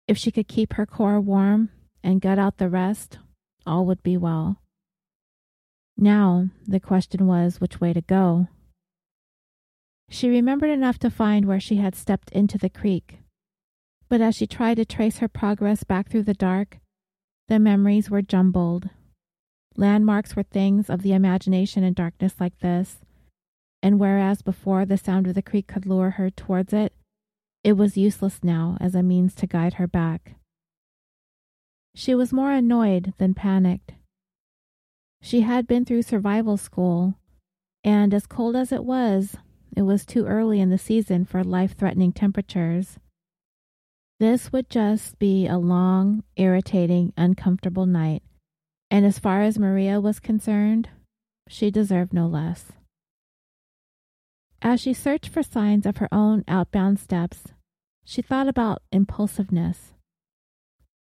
If 0.09 0.17
she 0.17 0.31
could 0.31 0.49
keep 0.49 0.73
her 0.73 0.85
core 0.85 1.21
warm 1.21 1.69
and 2.03 2.19
gut 2.19 2.37
out 2.37 2.57
the 2.57 2.67
rest, 2.67 3.17
all 3.65 3.85
would 3.85 4.03
be 4.03 4.17
well. 4.17 4.61
Now 5.95 6.49
the 6.67 6.81
question 6.81 7.27
was 7.27 7.61
which 7.61 7.79
way 7.79 7.93
to 7.93 8.01
go. 8.01 8.49
She 10.09 10.29
remembered 10.29 10.69
enough 10.69 10.99
to 10.99 11.09
find 11.09 11.45
where 11.45 11.59
she 11.59 11.77
had 11.77 11.95
stepped 11.95 12.31
into 12.31 12.57
the 12.57 12.69
creek, 12.69 13.19
but 14.07 14.21
as 14.21 14.35
she 14.35 14.47
tried 14.47 14.75
to 14.75 14.85
trace 14.85 15.17
her 15.17 15.27
progress 15.27 15.83
back 15.83 16.09
through 16.09 16.23
the 16.23 16.33
dark, 16.33 16.77
the 17.47 17.59
memories 17.59 18.09
were 18.09 18.21
jumbled. 18.21 18.89
Landmarks 19.77 20.35
were 20.35 20.43
things 20.43 20.89
of 20.89 21.01
the 21.01 21.13
imagination 21.13 21.83
in 21.83 21.93
darkness 21.93 22.35
like 22.39 22.59
this, 22.59 22.99
and 23.83 23.99
whereas 23.99 24.41
before 24.41 24.85
the 24.85 24.97
sound 24.97 25.27
of 25.27 25.33
the 25.33 25.41
creek 25.41 25.67
could 25.67 25.85
lure 25.85 26.11
her 26.11 26.29
towards 26.29 26.71
it, 26.71 26.93
it 27.63 27.73
was 27.73 27.97
useless 27.97 28.43
now 28.43 28.77
as 28.79 28.95
a 28.95 29.03
means 29.03 29.35
to 29.35 29.47
guide 29.47 29.75
her 29.75 29.87
back. 29.87 30.35
She 31.95 32.13
was 32.13 32.31
more 32.31 32.51
annoyed 32.51 33.13
than 33.17 33.33
panicked. 33.33 33.93
She 35.21 35.41
had 35.41 35.65
been 35.65 35.83
through 35.83 36.03
survival 36.03 36.57
school, 36.57 37.15
and 37.83 38.13
as 38.13 38.27
cold 38.27 38.55
as 38.55 38.71
it 38.71 38.85
was, 38.85 39.37
it 39.75 39.81
was 39.81 40.05
too 40.05 40.25
early 40.25 40.61
in 40.61 40.69
the 40.69 40.77
season 40.77 41.25
for 41.25 41.43
life 41.43 41.75
threatening 41.77 42.11
temperatures. 42.11 42.97
This 44.19 44.51
would 44.53 44.69
just 44.69 45.19
be 45.19 45.45
a 45.45 45.57
long, 45.57 46.23
irritating, 46.37 47.11
uncomfortable 47.17 47.85
night, 47.85 48.23
and 48.89 49.05
as 49.05 49.19
far 49.19 49.41
as 49.41 49.59
Maria 49.59 49.99
was 49.99 50.19
concerned, 50.21 50.89
she 51.49 51.69
deserved 51.69 52.13
no 52.13 52.25
less. 52.27 52.71
As 54.61 54.79
she 54.79 54.93
searched 54.93 55.27
for 55.27 55.43
signs 55.43 55.85
of 55.85 55.97
her 55.97 56.07
own 56.11 56.45
outbound 56.47 56.99
steps, 56.99 57.43
she 58.05 58.21
thought 58.21 58.47
about 58.47 58.81
impulsiveness. 58.91 59.93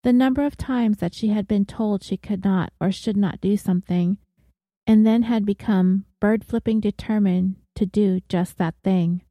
The 0.02 0.12
number 0.12 0.44
of 0.44 0.56
times 0.56 0.98
that 0.98 1.14
she 1.14 1.28
had 1.28 1.46
been 1.46 1.64
told 1.64 2.02
she 2.02 2.16
could 2.16 2.44
not 2.44 2.72
or 2.80 2.90
should 2.90 3.16
not 3.16 3.40
do 3.40 3.56
something, 3.56 4.18
and 4.86 5.06
then 5.06 5.22
had 5.22 5.46
become 5.46 6.04
bird 6.20 6.44
flipping 6.44 6.80
determined 6.80 7.56
to 7.74 7.86
do 7.86 8.20
just 8.28 8.58
that 8.58 8.74
thing. 8.82 9.22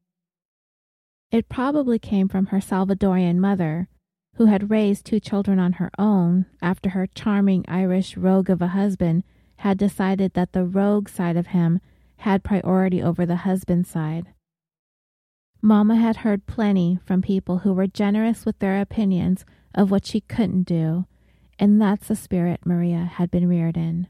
It 1.30 1.48
probably 1.48 1.98
came 1.98 2.28
from 2.28 2.46
her 2.46 2.58
Salvadorian 2.58 3.38
mother, 3.38 3.88
who 4.36 4.46
had 4.46 4.70
raised 4.70 5.04
two 5.04 5.20
children 5.20 5.58
on 5.58 5.74
her 5.74 5.90
own 5.98 6.46
after 6.62 6.90
her 6.90 7.06
charming 7.06 7.64
Irish 7.68 8.16
rogue 8.16 8.50
of 8.50 8.62
a 8.62 8.68
husband 8.68 9.24
had 9.58 9.78
decided 9.78 10.34
that 10.34 10.52
the 10.52 10.64
rogue 10.64 11.08
side 11.08 11.36
of 11.36 11.48
him 11.48 11.80
had 12.18 12.44
priority 12.44 13.02
over 13.02 13.24
the 13.24 13.36
husband 13.36 13.86
side. 13.86 14.28
Mamma 15.62 15.96
had 15.96 16.18
heard 16.18 16.46
plenty 16.46 16.98
from 17.04 17.22
people 17.22 17.58
who 17.58 17.72
were 17.72 17.86
generous 17.86 18.44
with 18.44 18.58
their 18.58 18.80
opinions 18.80 19.44
of 19.74 19.90
what 19.90 20.04
she 20.04 20.20
couldn't 20.20 20.64
do, 20.64 21.06
and 21.58 21.80
that's 21.80 22.08
the 22.08 22.16
spirit 22.16 22.60
Maria 22.66 23.10
had 23.14 23.30
been 23.30 23.48
reared 23.48 23.76
in. 23.76 24.08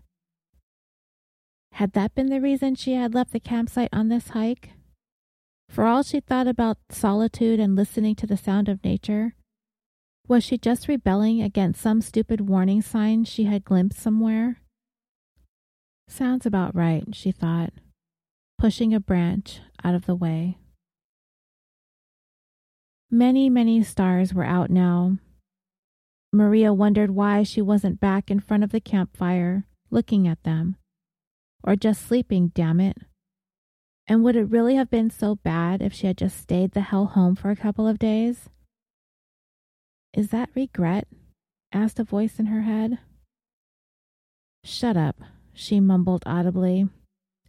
Had 1.75 1.93
that 1.95 2.14
been 2.14 2.26
the 2.28 2.40
reason 2.40 2.76
she 2.76 2.95
had 2.95 3.14
left 3.14 3.33
the 3.33 3.40
campsite 3.40 3.88
on 3.93 4.09
this 4.09 4.28
hike? 4.28 4.71
For 5.69 5.85
all 5.85 6.04
she 6.04 6.21
thought 6.21 6.47
about 6.47 6.78
solitude 6.88 7.59
and 7.59 7.75
listening 7.75 8.14
to 8.16 8.28
the 8.28 8.37
sound 8.37 8.69
of 8.69 8.85
nature, 8.85 9.35
was 10.28 10.45
she 10.45 10.57
just 10.57 10.87
rebelling 10.87 11.43
against 11.43 11.81
some 11.81 12.00
stupid 12.00 12.43
warning 12.43 12.81
sign 12.81 13.25
she 13.25 13.45
had 13.45 13.64
glimpsed 13.64 14.00
somewhere? 14.00 14.61
Sounds 16.07 16.47
about 16.47 16.76
right, 16.76 17.12
she 17.12 17.33
thought, 17.33 17.73
pushing 18.57 18.95
a 18.95 19.00
branch 19.00 19.59
out 19.83 19.97
of 19.97 20.07
the 20.07 20.14
way. 20.14 20.59
Many, 23.11 23.50
many 23.50 23.83
stars 23.83 24.33
were 24.33 24.45
out 24.45 24.71
now, 24.71 25.19
Maria 26.33 26.73
wondered 26.73 27.11
why 27.11 27.43
she 27.43 27.61
wasn't 27.61 27.99
back 27.99 28.31
in 28.31 28.38
front 28.38 28.62
of 28.62 28.70
the 28.70 28.81
campfire 28.81 29.66
looking 29.90 30.29
at 30.29 30.42
them. 30.44 30.77
Or 31.66 31.77
just 31.77 32.07
sleeping, 32.07 32.53
damn 32.55 32.81
it. 32.81 32.98
And 34.07 34.22
would 34.22 34.37
it 34.37 34.50
really 34.50 34.74
have 34.74 34.90
been 34.90 35.09
so 35.11 35.37
bad 35.37 35.81
if 35.81 35.94
she 35.94 36.07
had 36.07 36.18
just 36.18 36.37
stayed 36.37 36.72
the 36.72 36.83
hell 36.83 37.07
home 37.07 37.35
for 37.35 37.50
a 37.50 37.57
couple 37.57 37.88
of 37.88 37.98
days? 37.98 38.50
Is 40.12 40.29
that 40.29 40.50
regret? 40.55 41.09
asked 41.72 41.98
a 41.98 42.05
voice 42.05 42.38
in 42.38 42.46
her 42.46 42.62
head. 42.62 42.98
Shut 44.62 44.96
up, 44.96 45.20
she 45.55 45.81
mumbled 45.81 46.22
audibly, 46.27 46.88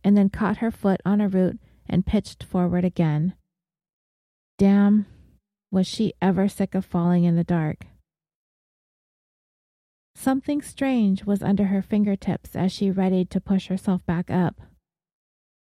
and 0.03 0.17
then 0.17 0.29
caught 0.29 0.57
her 0.57 0.71
foot 0.71 1.01
on 1.05 1.19
a 1.19 1.27
root 1.27 1.59
and 1.87 2.05
pitched 2.05 2.43
forward 2.43 2.85
again. 2.85 3.35
Damn, 4.57 5.05
was 5.71 5.87
she 5.87 6.13
ever 6.21 6.47
sick 6.47 6.73
of 6.73 6.85
falling 6.85 7.25
in 7.25 7.35
the 7.35 7.43
dark? 7.43 7.85
Something 10.15 10.61
strange 10.61 11.25
was 11.25 11.43
under 11.43 11.65
her 11.65 11.81
fingertips 11.81 12.55
as 12.55 12.71
she 12.71 12.89
readied 12.89 13.29
to 13.31 13.41
push 13.41 13.67
herself 13.67 14.03
back 14.05 14.31
up. 14.31 14.61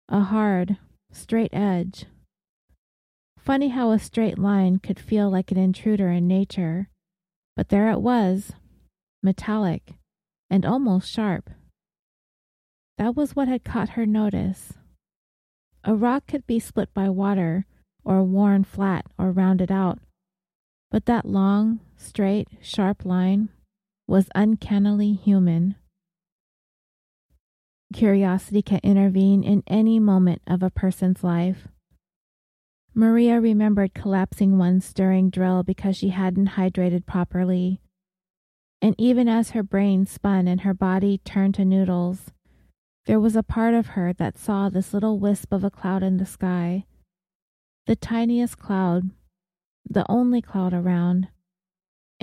A 0.09 0.19
hard, 0.19 0.77
straight 1.11 1.53
edge. 1.53 2.05
Funny 3.39 3.69
how 3.69 3.91
a 3.91 3.99
straight 3.99 4.37
line 4.37 4.79
could 4.79 4.99
feel 4.99 5.29
like 5.29 5.51
an 5.51 5.57
intruder 5.57 6.09
in 6.09 6.27
nature, 6.27 6.89
but 7.55 7.69
there 7.69 7.89
it 7.89 8.01
was, 8.01 8.51
metallic 9.23 9.93
and 10.49 10.65
almost 10.65 11.09
sharp. 11.09 11.49
That 12.97 13.15
was 13.15 13.35
what 13.35 13.47
had 13.47 13.63
caught 13.63 13.89
her 13.89 14.05
notice. 14.05 14.73
A 15.83 15.95
rock 15.95 16.27
could 16.27 16.45
be 16.45 16.59
split 16.59 16.93
by 16.93 17.09
water, 17.09 17.65
or 18.05 18.23
worn 18.23 18.65
flat, 18.65 19.05
or 19.17 19.31
rounded 19.31 19.71
out, 19.71 19.99
but 20.91 21.05
that 21.05 21.25
long, 21.25 21.79
straight, 21.97 22.49
sharp 22.61 23.03
line 23.03 23.49
was 24.07 24.29
uncannily 24.35 25.13
human. 25.13 25.75
Curiosity 27.93 28.61
can 28.61 28.79
intervene 28.83 29.43
in 29.43 29.63
any 29.67 29.99
moment 29.99 30.41
of 30.47 30.63
a 30.63 30.69
person's 30.69 31.23
life. 31.23 31.67
Maria 32.95 33.39
remembered 33.39 33.93
collapsing 33.93 34.57
once 34.57 34.93
during 34.93 35.29
drill 35.29 35.63
because 35.63 35.97
she 35.97 36.09
hadn't 36.09 36.49
hydrated 36.49 37.05
properly. 37.05 37.81
And 38.81 38.95
even 38.97 39.27
as 39.27 39.51
her 39.51 39.63
brain 39.63 40.05
spun 40.05 40.47
and 40.47 40.61
her 40.61 40.73
body 40.73 41.19
turned 41.19 41.55
to 41.55 41.65
noodles, 41.65 42.31
there 43.05 43.19
was 43.19 43.35
a 43.35 43.43
part 43.43 43.73
of 43.73 43.87
her 43.87 44.13
that 44.13 44.37
saw 44.37 44.69
this 44.69 44.93
little 44.93 45.19
wisp 45.19 45.51
of 45.51 45.63
a 45.63 45.71
cloud 45.71 46.03
in 46.03 46.17
the 46.17 46.25
sky. 46.25 46.85
The 47.85 47.95
tiniest 47.95 48.59
cloud, 48.59 49.09
the 49.89 50.05
only 50.07 50.41
cloud 50.41 50.73
around, 50.73 51.27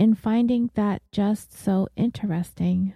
in 0.01 0.15
finding 0.15 0.71
that 0.73 1.03
just 1.13 1.53
so 1.53 1.87
interesting. 1.95 2.95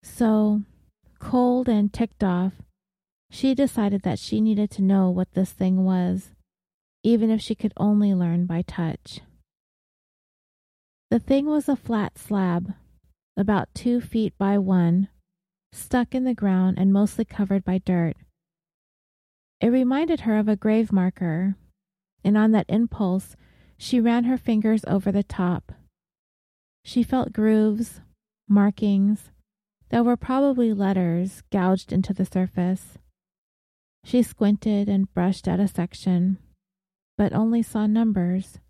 So, 0.00 0.62
cold 1.18 1.68
and 1.68 1.92
ticked 1.92 2.22
off, 2.22 2.52
she 3.28 3.52
decided 3.52 4.02
that 4.02 4.20
she 4.20 4.40
needed 4.40 4.70
to 4.70 4.82
know 4.82 5.10
what 5.10 5.32
this 5.32 5.50
thing 5.50 5.84
was, 5.84 6.30
even 7.02 7.28
if 7.28 7.40
she 7.40 7.56
could 7.56 7.72
only 7.76 8.14
learn 8.14 8.46
by 8.46 8.62
touch. 8.62 9.18
The 11.10 11.18
thing 11.18 11.46
was 11.46 11.68
a 11.68 11.74
flat 11.74 12.18
slab, 12.18 12.74
about 13.36 13.74
two 13.74 14.00
feet 14.00 14.34
by 14.38 14.58
one, 14.58 15.08
stuck 15.72 16.14
in 16.14 16.22
the 16.22 16.34
ground 16.34 16.78
and 16.78 16.92
mostly 16.92 17.24
covered 17.24 17.64
by 17.64 17.78
dirt. 17.78 18.14
It 19.60 19.70
reminded 19.70 20.20
her 20.20 20.38
of 20.38 20.46
a 20.46 20.54
grave 20.54 20.92
marker, 20.92 21.56
and 22.22 22.38
on 22.38 22.52
that 22.52 22.66
impulse, 22.68 23.34
she 23.82 24.00
ran 24.00 24.22
her 24.24 24.38
fingers 24.38 24.84
over 24.86 25.10
the 25.10 25.24
top. 25.24 25.72
She 26.84 27.02
felt 27.02 27.32
grooves, 27.32 28.00
markings, 28.48 29.32
that 29.88 30.04
were 30.04 30.16
probably 30.16 30.72
letters 30.72 31.42
gouged 31.50 31.92
into 31.92 32.14
the 32.14 32.24
surface. 32.24 32.96
She 34.04 34.22
squinted 34.22 34.88
and 34.88 35.12
brushed 35.12 35.48
at 35.48 35.58
a 35.58 35.66
section, 35.66 36.38
but 37.18 37.32
only 37.32 37.60
saw 37.60 37.88
numbers. 37.88 38.60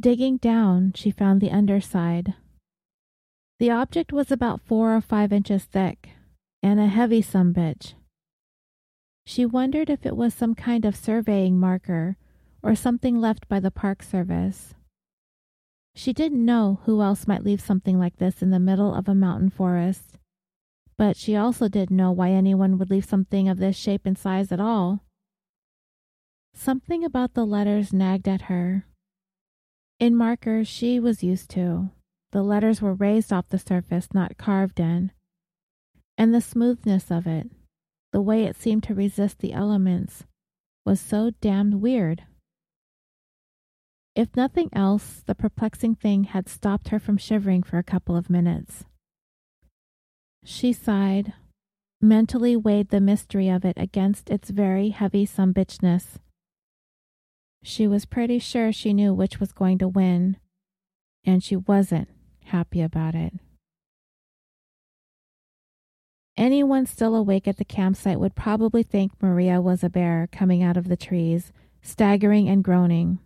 Digging 0.00 0.38
down, 0.38 0.92
she 0.96 1.12
found 1.12 1.40
the 1.40 1.52
underside. 1.52 2.34
The 3.60 3.70
object 3.70 4.12
was 4.12 4.32
about 4.32 4.60
four 4.62 4.96
or 4.96 5.00
five 5.00 5.32
inches 5.32 5.62
thick, 5.62 6.08
and 6.60 6.80
a 6.80 6.88
heavy 6.88 7.22
some 7.22 7.54
bitch. 7.54 7.94
She 9.24 9.46
wondered 9.46 9.90
if 9.90 10.04
it 10.04 10.16
was 10.16 10.34
some 10.34 10.56
kind 10.56 10.84
of 10.84 10.96
surveying 10.96 11.56
marker 11.56 12.16
or 12.62 12.74
something 12.74 13.20
left 13.20 13.48
by 13.48 13.60
the 13.60 13.70
Park 13.70 14.02
Service. 14.02 14.74
She 15.94 16.12
didn't 16.12 16.44
know 16.44 16.80
who 16.84 17.00
else 17.00 17.26
might 17.26 17.44
leave 17.44 17.60
something 17.60 17.98
like 17.98 18.16
this 18.16 18.42
in 18.42 18.50
the 18.50 18.60
middle 18.60 18.94
of 18.94 19.08
a 19.08 19.14
mountain 19.14 19.50
forest, 19.50 20.18
but 20.98 21.16
she 21.16 21.36
also 21.36 21.68
didn't 21.68 21.96
know 21.96 22.12
why 22.12 22.30
anyone 22.30 22.78
would 22.78 22.90
leave 22.90 23.04
something 23.04 23.48
of 23.48 23.58
this 23.58 23.76
shape 23.76 24.02
and 24.04 24.18
size 24.18 24.52
at 24.52 24.60
all. 24.60 25.04
Something 26.54 27.04
about 27.04 27.34
the 27.34 27.46
letters 27.46 27.92
nagged 27.92 28.28
at 28.28 28.42
her. 28.42 28.86
In 29.98 30.14
markers 30.14 30.68
she 30.68 31.00
was 31.00 31.22
used 31.22 31.48
to, 31.50 31.90
the 32.32 32.42
letters 32.42 32.82
were 32.82 32.94
raised 32.94 33.32
off 33.32 33.48
the 33.48 33.58
surface, 33.58 34.08
not 34.12 34.36
carved 34.36 34.80
in. 34.80 35.12
And 36.18 36.34
the 36.34 36.40
smoothness 36.40 37.10
of 37.10 37.26
it, 37.26 37.50
the 38.12 38.20
way 38.20 38.44
it 38.44 38.56
seemed 38.56 38.82
to 38.84 38.94
resist 38.94 39.38
the 39.38 39.52
elements, 39.52 40.24
was 40.84 41.00
so 41.00 41.30
damned 41.40 41.80
weird. 41.80 42.24
If 44.16 44.34
nothing 44.34 44.70
else, 44.72 45.22
the 45.26 45.34
perplexing 45.34 45.96
thing 45.96 46.24
had 46.24 46.48
stopped 46.48 46.88
her 46.88 46.98
from 46.98 47.18
shivering 47.18 47.62
for 47.62 47.76
a 47.76 47.84
couple 47.84 48.16
of 48.16 48.30
minutes. 48.30 48.84
She 50.42 50.72
sighed, 50.72 51.34
mentally 52.00 52.56
weighed 52.56 52.88
the 52.88 53.00
mystery 53.00 53.50
of 53.50 53.62
it 53.62 53.76
against 53.76 54.30
its 54.30 54.48
very 54.48 54.88
heavy 54.88 55.26
some 55.26 55.52
bitchness. 55.52 56.16
She 57.62 57.86
was 57.86 58.06
pretty 58.06 58.38
sure 58.38 58.72
she 58.72 58.94
knew 58.94 59.12
which 59.12 59.38
was 59.38 59.52
going 59.52 59.76
to 59.78 59.88
win, 59.88 60.38
and 61.22 61.44
she 61.44 61.56
wasn't 61.56 62.08
happy 62.44 62.80
about 62.80 63.14
it. 63.14 63.34
Anyone 66.38 66.86
still 66.86 67.14
awake 67.14 67.46
at 67.46 67.58
the 67.58 67.64
campsite 67.66 68.20
would 68.20 68.34
probably 68.34 68.82
think 68.82 69.12
Maria 69.20 69.60
was 69.60 69.84
a 69.84 69.90
bear 69.90 70.26
coming 70.32 70.62
out 70.62 70.78
of 70.78 70.88
the 70.88 70.96
trees, 70.96 71.52
staggering 71.82 72.48
and 72.48 72.64
groaning. 72.64 73.18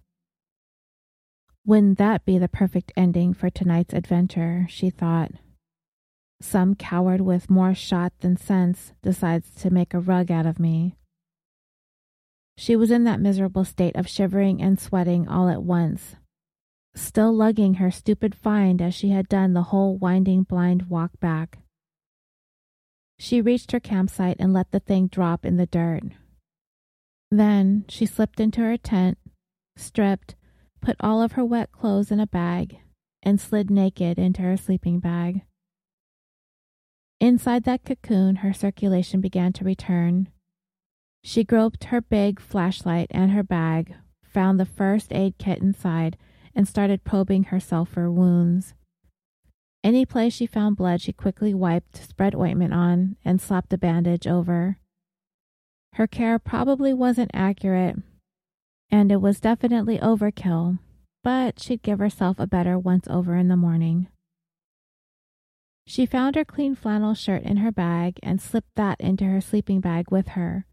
Wouldn't 1.71 1.99
that 1.99 2.25
be 2.25 2.37
the 2.37 2.49
perfect 2.49 2.91
ending 2.97 3.33
for 3.33 3.49
tonight's 3.49 3.95
adventure? 3.95 4.67
she 4.69 4.91
thought. 4.91 5.31
Some 6.43 6.75
coward 6.75 7.21
with 7.21 7.49
more 7.49 7.77
shot 7.77 8.13
than 8.19 8.37
sense 8.37 8.93
decides 9.03 9.55
to 9.63 9.71
make 9.71 9.95
a 9.95 10.01
rug 10.01 10.33
out 10.33 10.47
of 10.47 10.59
me. 10.59 10.97
She 12.57 12.75
was 12.75 12.91
in 12.91 13.05
that 13.05 13.21
miserable 13.21 13.65
state 13.65 13.95
of 13.95 14.09
shivering 14.09 14.61
and 14.61 14.81
sweating 14.81 15.29
all 15.29 15.49
at 15.49 15.63
once, 15.63 16.17
still 16.97 17.33
lugging 17.33 17.75
her 17.75 17.93
stupid 17.93 18.35
find 18.35 18.83
as 18.83 18.93
she 18.93 19.11
had 19.11 19.29
done 19.29 19.53
the 19.53 19.71
whole 19.71 19.97
winding 19.97 20.43
blind 20.43 20.89
walk 20.89 21.21
back. 21.21 21.61
She 23.17 23.41
reached 23.41 23.71
her 23.71 23.79
campsite 23.79 24.39
and 24.41 24.53
let 24.53 24.73
the 24.73 24.81
thing 24.81 25.07
drop 25.07 25.47
in 25.47 25.57
the 25.57 25.67
dirt. 25.67 26.03
Then 27.31 27.85
she 27.89 28.07
slipped 28.07 28.41
into 28.41 28.61
her 28.61 28.77
tent, 28.77 29.19
stripped, 29.77 30.35
put 30.81 30.97
all 31.01 31.23
of 31.23 31.33
her 31.33 31.45
wet 31.45 31.73
clothes 31.73 32.11
in 32.11 32.21
a 32.21 32.27
bag, 32.27 32.79
and 33.23 33.41
slid 33.41 33.71
naked 33.71 34.19
into 34.19 34.43
her 34.43 34.57
sleeping 34.57 34.99
bag. 35.01 35.43
Inside 37.21 37.65
that 37.65 37.85
cocoon, 37.85 38.37
her 38.37 38.53
circulation 38.53 39.21
began 39.21 39.53
to 39.55 39.65
return. 39.65 40.29
She 41.23 41.45
groped 41.45 41.85
her 41.85 42.01
big 42.01 42.41
flashlight 42.41 43.09
and 43.11 43.33
her 43.33 43.43
bag, 43.43 43.95
found 44.23 44.59
the 44.59 44.65
first 44.65 45.13
aid 45.13 45.37
kit 45.39 45.59
inside, 45.61 46.17
and 46.55 46.67
started 46.67 47.05
probing 47.05 47.45
herself 47.45 47.91
for 47.91 48.11
wounds. 48.11 48.75
Any 49.85 50.05
place 50.05 50.33
she 50.33 50.47
found 50.47 50.77
blood, 50.77 51.01
she 51.01 51.13
quickly 51.13 51.55
wiped, 51.55 51.97
spread 51.97 52.35
ointment 52.35 52.73
on, 52.75 53.17
and 53.25 53.41
slapped 53.41 53.73
a 53.73 53.79
bandage 53.79 54.27
over. 54.27 54.79
Her 55.95 56.07
care 56.07 56.39
probably 56.39 56.93
wasn't 56.93 57.31
accurate, 57.35 57.97
and 58.91 59.13
it 59.13 59.21
was 59.21 59.41
definitely 59.41 59.99
overkill, 59.99 60.79
but 61.23 61.61
she'd 61.61 61.83
give 61.83 61.99
herself 61.99 62.39
a 62.39 62.47
better 62.47 62.79
once 62.79 63.07
over 63.09 63.37
in 63.37 63.49
the 63.49 63.57
morning. 63.57 64.09
She 65.87 66.07
found 66.07 66.37
her 66.37 66.45
clean 66.45 66.75
flannel 66.75 67.15
shirt 67.15 67.43
in 67.43 67.59
her 67.59 67.73
bag 67.73 68.19
and 68.23 68.41
slipped 68.41 68.75
that 68.77 69.01
into 69.01 69.25
her 69.25 69.41
sleeping 69.41 69.81
bag 69.81 70.11
with 70.11 70.29
her, 70.29 70.67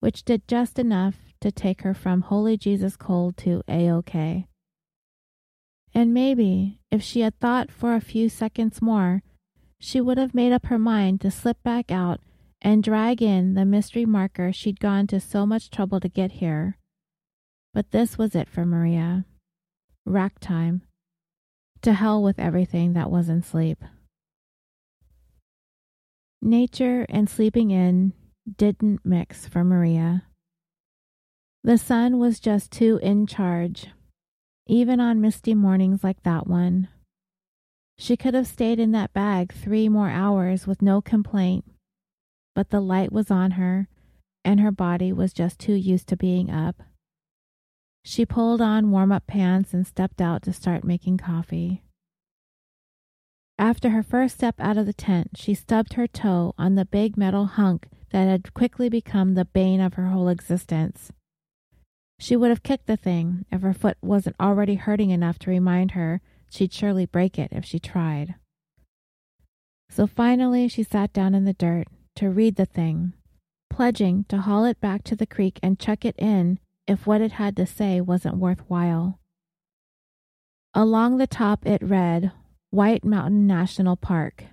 which 0.00 0.24
did 0.24 0.46
just 0.46 0.78
enough 0.78 1.16
to 1.40 1.50
take 1.50 1.82
her 1.82 1.94
from 1.94 2.22
Holy 2.22 2.56
Jesus 2.56 2.96
cold 2.96 3.36
to 3.38 3.62
A-OK. 3.68 4.46
And 5.94 6.12
maybe, 6.12 6.80
if 6.90 7.02
she 7.02 7.20
had 7.20 7.38
thought 7.38 7.70
for 7.70 7.94
a 7.94 8.00
few 8.00 8.28
seconds 8.28 8.82
more, 8.82 9.22
she 9.80 10.00
would 10.00 10.18
have 10.18 10.34
made 10.34 10.52
up 10.52 10.66
her 10.66 10.78
mind 10.78 11.20
to 11.22 11.30
slip 11.30 11.62
back 11.62 11.90
out 11.90 12.20
and 12.60 12.82
drag 12.82 13.22
in 13.22 13.54
the 13.54 13.64
mystery 13.64 14.04
marker 14.04 14.52
she'd 14.52 14.80
gone 14.80 15.06
to 15.06 15.20
so 15.20 15.46
much 15.46 15.70
trouble 15.70 16.00
to 16.00 16.08
get 16.08 16.32
here. 16.32 16.76
But 17.74 17.90
this 17.90 18.18
was 18.18 18.34
it 18.34 18.48
for 18.48 18.64
Maria. 18.64 19.24
Rack 20.04 20.38
time. 20.40 20.82
To 21.82 21.92
hell 21.92 22.22
with 22.22 22.38
everything 22.38 22.94
that 22.94 23.10
wasn't 23.10 23.44
sleep. 23.44 23.82
Nature 26.40 27.06
and 27.08 27.28
sleeping 27.28 27.70
in 27.70 28.12
didn't 28.56 29.00
mix 29.04 29.46
for 29.46 29.62
Maria. 29.62 30.24
The 31.62 31.78
sun 31.78 32.18
was 32.18 32.40
just 32.40 32.70
too 32.70 32.98
in 33.02 33.26
charge 33.26 33.88
even 34.68 35.00
on 35.00 35.20
misty 35.20 35.54
mornings 35.54 36.04
like 36.04 36.22
that 36.22 36.46
one. 36.46 36.88
She 37.96 38.16
could 38.16 38.34
have 38.34 38.46
stayed 38.46 38.78
in 38.78 38.92
that 38.92 39.14
bag 39.14 39.52
three 39.52 39.88
more 39.88 40.10
hours 40.10 40.66
with 40.66 40.82
no 40.82 41.00
complaint, 41.00 41.64
but 42.54 42.68
the 42.68 42.80
light 42.80 43.10
was 43.10 43.30
on 43.30 43.52
her, 43.52 43.88
and 44.44 44.60
her 44.60 44.70
body 44.70 45.10
was 45.10 45.32
just 45.32 45.58
too 45.58 45.72
used 45.72 46.06
to 46.08 46.16
being 46.16 46.50
up. 46.50 46.82
She 48.10 48.24
pulled 48.24 48.62
on 48.62 48.90
warm 48.90 49.12
up 49.12 49.26
pants 49.26 49.74
and 49.74 49.86
stepped 49.86 50.22
out 50.22 50.42
to 50.44 50.52
start 50.54 50.82
making 50.82 51.18
coffee. 51.18 51.82
After 53.58 53.90
her 53.90 54.02
first 54.02 54.36
step 54.36 54.54
out 54.58 54.78
of 54.78 54.86
the 54.86 54.94
tent, 54.94 55.32
she 55.36 55.52
stubbed 55.52 55.92
her 55.92 56.06
toe 56.06 56.54
on 56.56 56.74
the 56.74 56.86
big 56.86 57.18
metal 57.18 57.44
hunk 57.44 57.86
that 58.12 58.24
had 58.24 58.54
quickly 58.54 58.88
become 58.88 59.34
the 59.34 59.44
bane 59.44 59.82
of 59.82 59.94
her 59.94 60.06
whole 60.06 60.28
existence. 60.28 61.12
She 62.18 62.34
would 62.34 62.48
have 62.48 62.62
kicked 62.62 62.86
the 62.86 62.96
thing 62.96 63.44
if 63.52 63.60
her 63.60 63.74
foot 63.74 63.98
wasn't 64.00 64.36
already 64.40 64.76
hurting 64.76 65.10
enough 65.10 65.38
to 65.40 65.50
remind 65.50 65.90
her 65.90 66.22
she'd 66.48 66.72
surely 66.72 67.04
break 67.04 67.38
it 67.38 67.52
if 67.52 67.66
she 67.66 67.78
tried. 67.78 68.36
So 69.90 70.06
finally, 70.06 70.66
she 70.68 70.82
sat 70.82 71.12
down 71.12 71.34
in 71.34 71.44
the 71.44 71.52
dirt 71.52 71.88
to 72.16 72.30
read 72.30 72.56
the 72.56 72.64
thing, 72.64 73.12
pledging 73.68 74.24
to 74.30 74.38
haul 74.38 74.64
it 74.64 74.80
back 74.80 75.04
to 75.04 75.14
the 75.14 75.26
creek 75.26 75.60
and 75.62 75.78
chuck 75.78 76.06
it 76.06 76.14
in 76.16 76.58
if 76.88 77.06
what 77.06 77.20
it 77.20 77.32
had 77.32 77.54
to 77.56 77.66
say 77.66 78.00
wasn't 78.00 78.38
worthwhile. 78.38 79.20
Along 80.74 81.18
the 81.18 81.26
top, 81.26 81.66
it 81.66 81.82
read 81.82 82.32
White 82.70 83.04
Mountain 83.04 83.46
National 83.46 83.94
Park, 83.94 84.44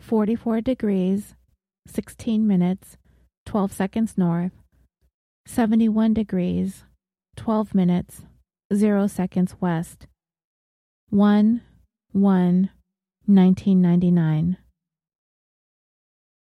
44 0.00 0.60
degrees, 0.60 1.34
16 1.86 2.46
minutes, 2.46 2.98
12 3.46 3.72
seconds 3.72 4.18
north, 4.18 4.52
71 5.46 6.14
degrees, 6.14 6.84
12 7.36 7.74
minutes, 7.74 8.22
0 8.74 9.06
seconds 9.06 9.56
west. 9.60 10.06
1 11.10 11.62
1 12.12 12.70
1999. 13.26 14.56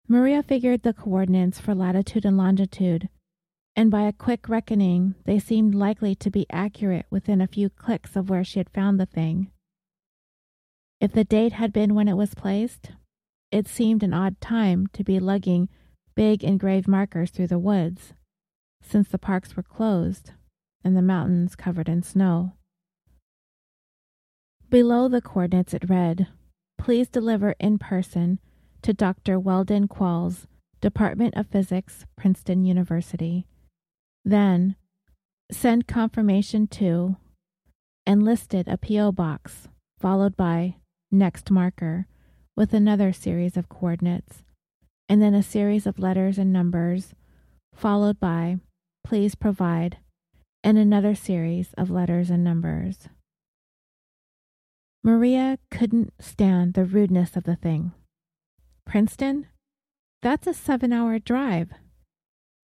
Maria 0.09 0.43
figured 0.43 0.83
the 0.83 0.93
coordinates 0.93 1.59
for 1.59 1.75
latitude 1.75 2.25
and 2.25 2.37
longitude, 2.37 3.09
and 3.77 3.91
by 3.91 4.01
a 4.01 4.11
quick 4.11 4.49
reckoning, 4.49 5.13
they 5.25 5.37
seemed 5.37 5.75
likely 5.75 6.15
to 6.15 6.31
be 6.31 6.47
accurate 6.49 7.05
within 7.11 7.39
a 7.39 7.47
few 7.47 7.69
clicks 7.69 8.15
of 8.15 8.27
where 8.27 8.43
she 8.43 8.57
had 8.57 8.71
found 8.71 8.99
the 8.99 9.05
thing. 9.05 9.51
If 10.99 11.11
the 11.11 11.23
date 11.23 11.53
had 11.53 11.71
been 11.71 11.93
when 11.93 12.07
it 12.07 12.17
was 12.17 12.33
placed, 12.33 12.89
it 13.51 13.67
seemed 13.67 14.01
an 14.01 14.15
odd 14.15 14.41
time 14.41 14.87
to 14.93 15.03
be 15.03 15.19
lugging 15.19 15.69
big 16.15 16.43
engraved 16.43 16.87
markers 16.87 17.29
through 17.29 17.45
the 17.45 17.59
woods 17.59 18.13
since 18.81 19.09
the 19.09 19.19
parks 19.19 19.55
were 19.55 19.61
closed 19.61 20.31
and 20.83 20.97
the 20.97 21.01
mountains 21.03 21.55
covered 21.55 21.87
in 21.87 22.01
snow. 22.01 22.53
Below 24.71 25.07
the 25.07 25.21
coordinates 25.21 25.75
it 25.75 25.87
read, 25.87 26.27
Please 26.79 27.09
deliver 27.09 27.53
in 27.59 27.77
person 27.77 28.39
to 28.81 28.91
Dr. 28.91 29.39
Weldon 29.39 29.87
Qualls, 29.87 30.47
Department 30.81 31.35
of 31.37 31.45
Physics, 31.45 32.05
Princeton 32.15 32.63
University. 32.63 33.45
Then, 34.27 34.75
send 35.49 35.87
confirmation 35.87 36.67
to, 36.67 37.15
and 38.05 38.25
listed 38.25 38.67
a 38.67 38.77
P.O. 38.77 39.13
box, 39.13 39.69
followed 40.01 40.35
by 40.35 40.75
next 41.09 41.49
marker, 41.49 42.07
with 42.53 42.73
another 42.73 43.13
series 43.13 43.55
of 43.55 43.69
coordinates, 43.69 44.43
and 45.07 45.21
then 45.21 45.33
a 45.33 45.41
series 45.41 45.87
of 45.87 45.97
letters 45.97 46.37
and 46.37 46.51
numbers, 46.51 47.13
followed 47.73 48.19
by 48.19 48.59
please 49.05 49.33
provide, 49.33 49.99
and 50.61 50.77
another 50.77 51.15
series 51.15 51.73
of 51.77 51.89
letters 51.89 52.29
and 52.29 52.43
numbers. 52.43 53.07
Maria 55.05 55.57
couldn't 55.71 56.11
stand 56.19 56.73
the 56.73 56.83
rudeness 56.83 57.37
of 57.37 57.45
the 57.45 57.55
thing. 57.55 57.93
Princeton? 58.85 59.47
That's 60.21 60.47
a 60.47 60.53
seven 60.53 60.91
hour 60.91 61.17
drive. 61.17 61.69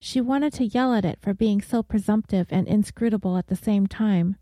She 0.05 0.19
wanted 0.19 0.51
to 0.55 0.65
yell 0.65 0.93
at 0.93 1.05
it 1.05 1.19
for 1.21 1.33
being 1.33 1.61
so 1.61 1.81
presumptive 1.81 2.47
and 2.49 2.67
inscrutable 2.67 3.37
at 3.37 3.47
the 3.47 3.55
same 3.55 3.87
time. 3.87 4.35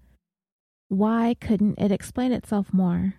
Why 0.88 1.36
couldn't 1.40 1.78
it 1.78 1.92
explain 1.92 2.32
itself 2.32 2.74
more? 2.74 3.14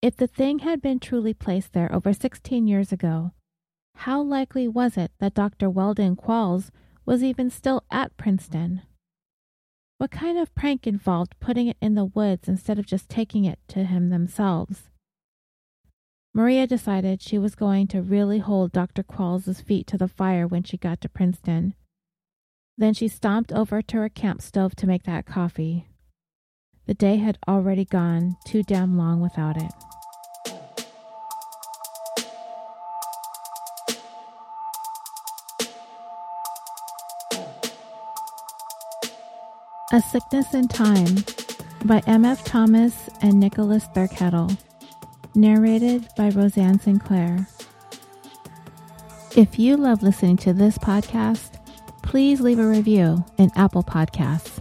If 0.00 0.16
the 0.16 0.26
thing 0.26 0.60
had 0.60 0.80
been 0.80 0.98
truly 0.98 1.34
placed 1.34 1.74
there 1.74 1.94
over 1.94 2.14
16 2.14 2.66
years 2.66 2.90
ago, 2.90 3.32
how 3.96 4.22
likely 4.22 4.66
was 4.66 4.96
it 4.96 5.12
that 5.18 5.34
Dr. 5.34 5.68
Weldon 5.68 6.16
Qualls 6.16 6.70
was 7.04 7.22
even 7.22 7.50
still 7.50 7.84
at 7.90 8.16
Princeton. 8.16 8.80
What 9.98 10.10
kind 10.10 10.38
of 10.38 10.54
prank 10.54 10.86
involved 10.86 11.38
putting 11.38 11.66
it 11.66 11.76
in 11.82 11.96
the 11.96 12.06
woods 12.06 12.48
instead 12.48 12.78
of 12.78 12.86
just 12.86 13.10
taking 13.10 13.44
it 13.44 13.58
to 13.68 13.84
him 13.84 14.08
themselves? 14.08 14.89
Maria 16.32 16.64
decided 16.64 17.20
she 17.20 17.38
was 17.38 17.56
going 17.56 17.88
to 17.88 18.00
really 18.00 18.38
hold 18.38 18.70
Dr. 18.70 19.02
Qualls' 19.02 19.62
feet 19.64 19.86
to 19.88 19.98
the 19.98 20.06
fire 20.06 20.46
when 20.46 20.62
she 20.62 20.76
got 20.76 21.00
to 21.00 21.08
Princeton. 21.08 21.74
Then 22.78 22.94
she 22.94 23.08
stomped 23.08 23.52
over 23.52 23.82
to 23.82 23.96
her 23.96 24.08
camp 24.08 24.40
stove 24.40 24.76
to 24.76 24.86
make 24.86 25.02
that 25.02 25.26
coffee. 25.26 25.88
The 26.86 26.94
day 26.94 27.16
had 27.16 27.38
already 27.48 27.84
gone 27.84 28.36
too 28.46 28.62
damn 28.62 28.96
long 28.96 29.20
without 29.20 29.56
it. 29.56 29.72
A 39.92 40.00
Sickness 40.00 40.54
in 40.54 40.68
Time 40.68 41.24
by 41.84 42.00
M.F. 42.06 42.44
Thomas 42.44 43.10
and 43.20 43.40
Nicholas 43.40 43.88
Thurkettle. 43.88 44.56
Narrated 45.34 46.08
by 46.16 46.30
Roseanne 46.30 46.80
Sinclair. 46.80 47.46
If 49.36 49.58
you 49.58 49.76
love 49.76 50.02
listening 50.02 50.36
to 50.38 50.52
this 50.52 50.76
podcast, 50.76 51.52
please 52.02 52.40
leave 52.40 52.58
a 52.58 52.66
review 52.66 53.24
in 53.38 53.50
Apple 53.54 53.84
Podcasts. 53.84 54.60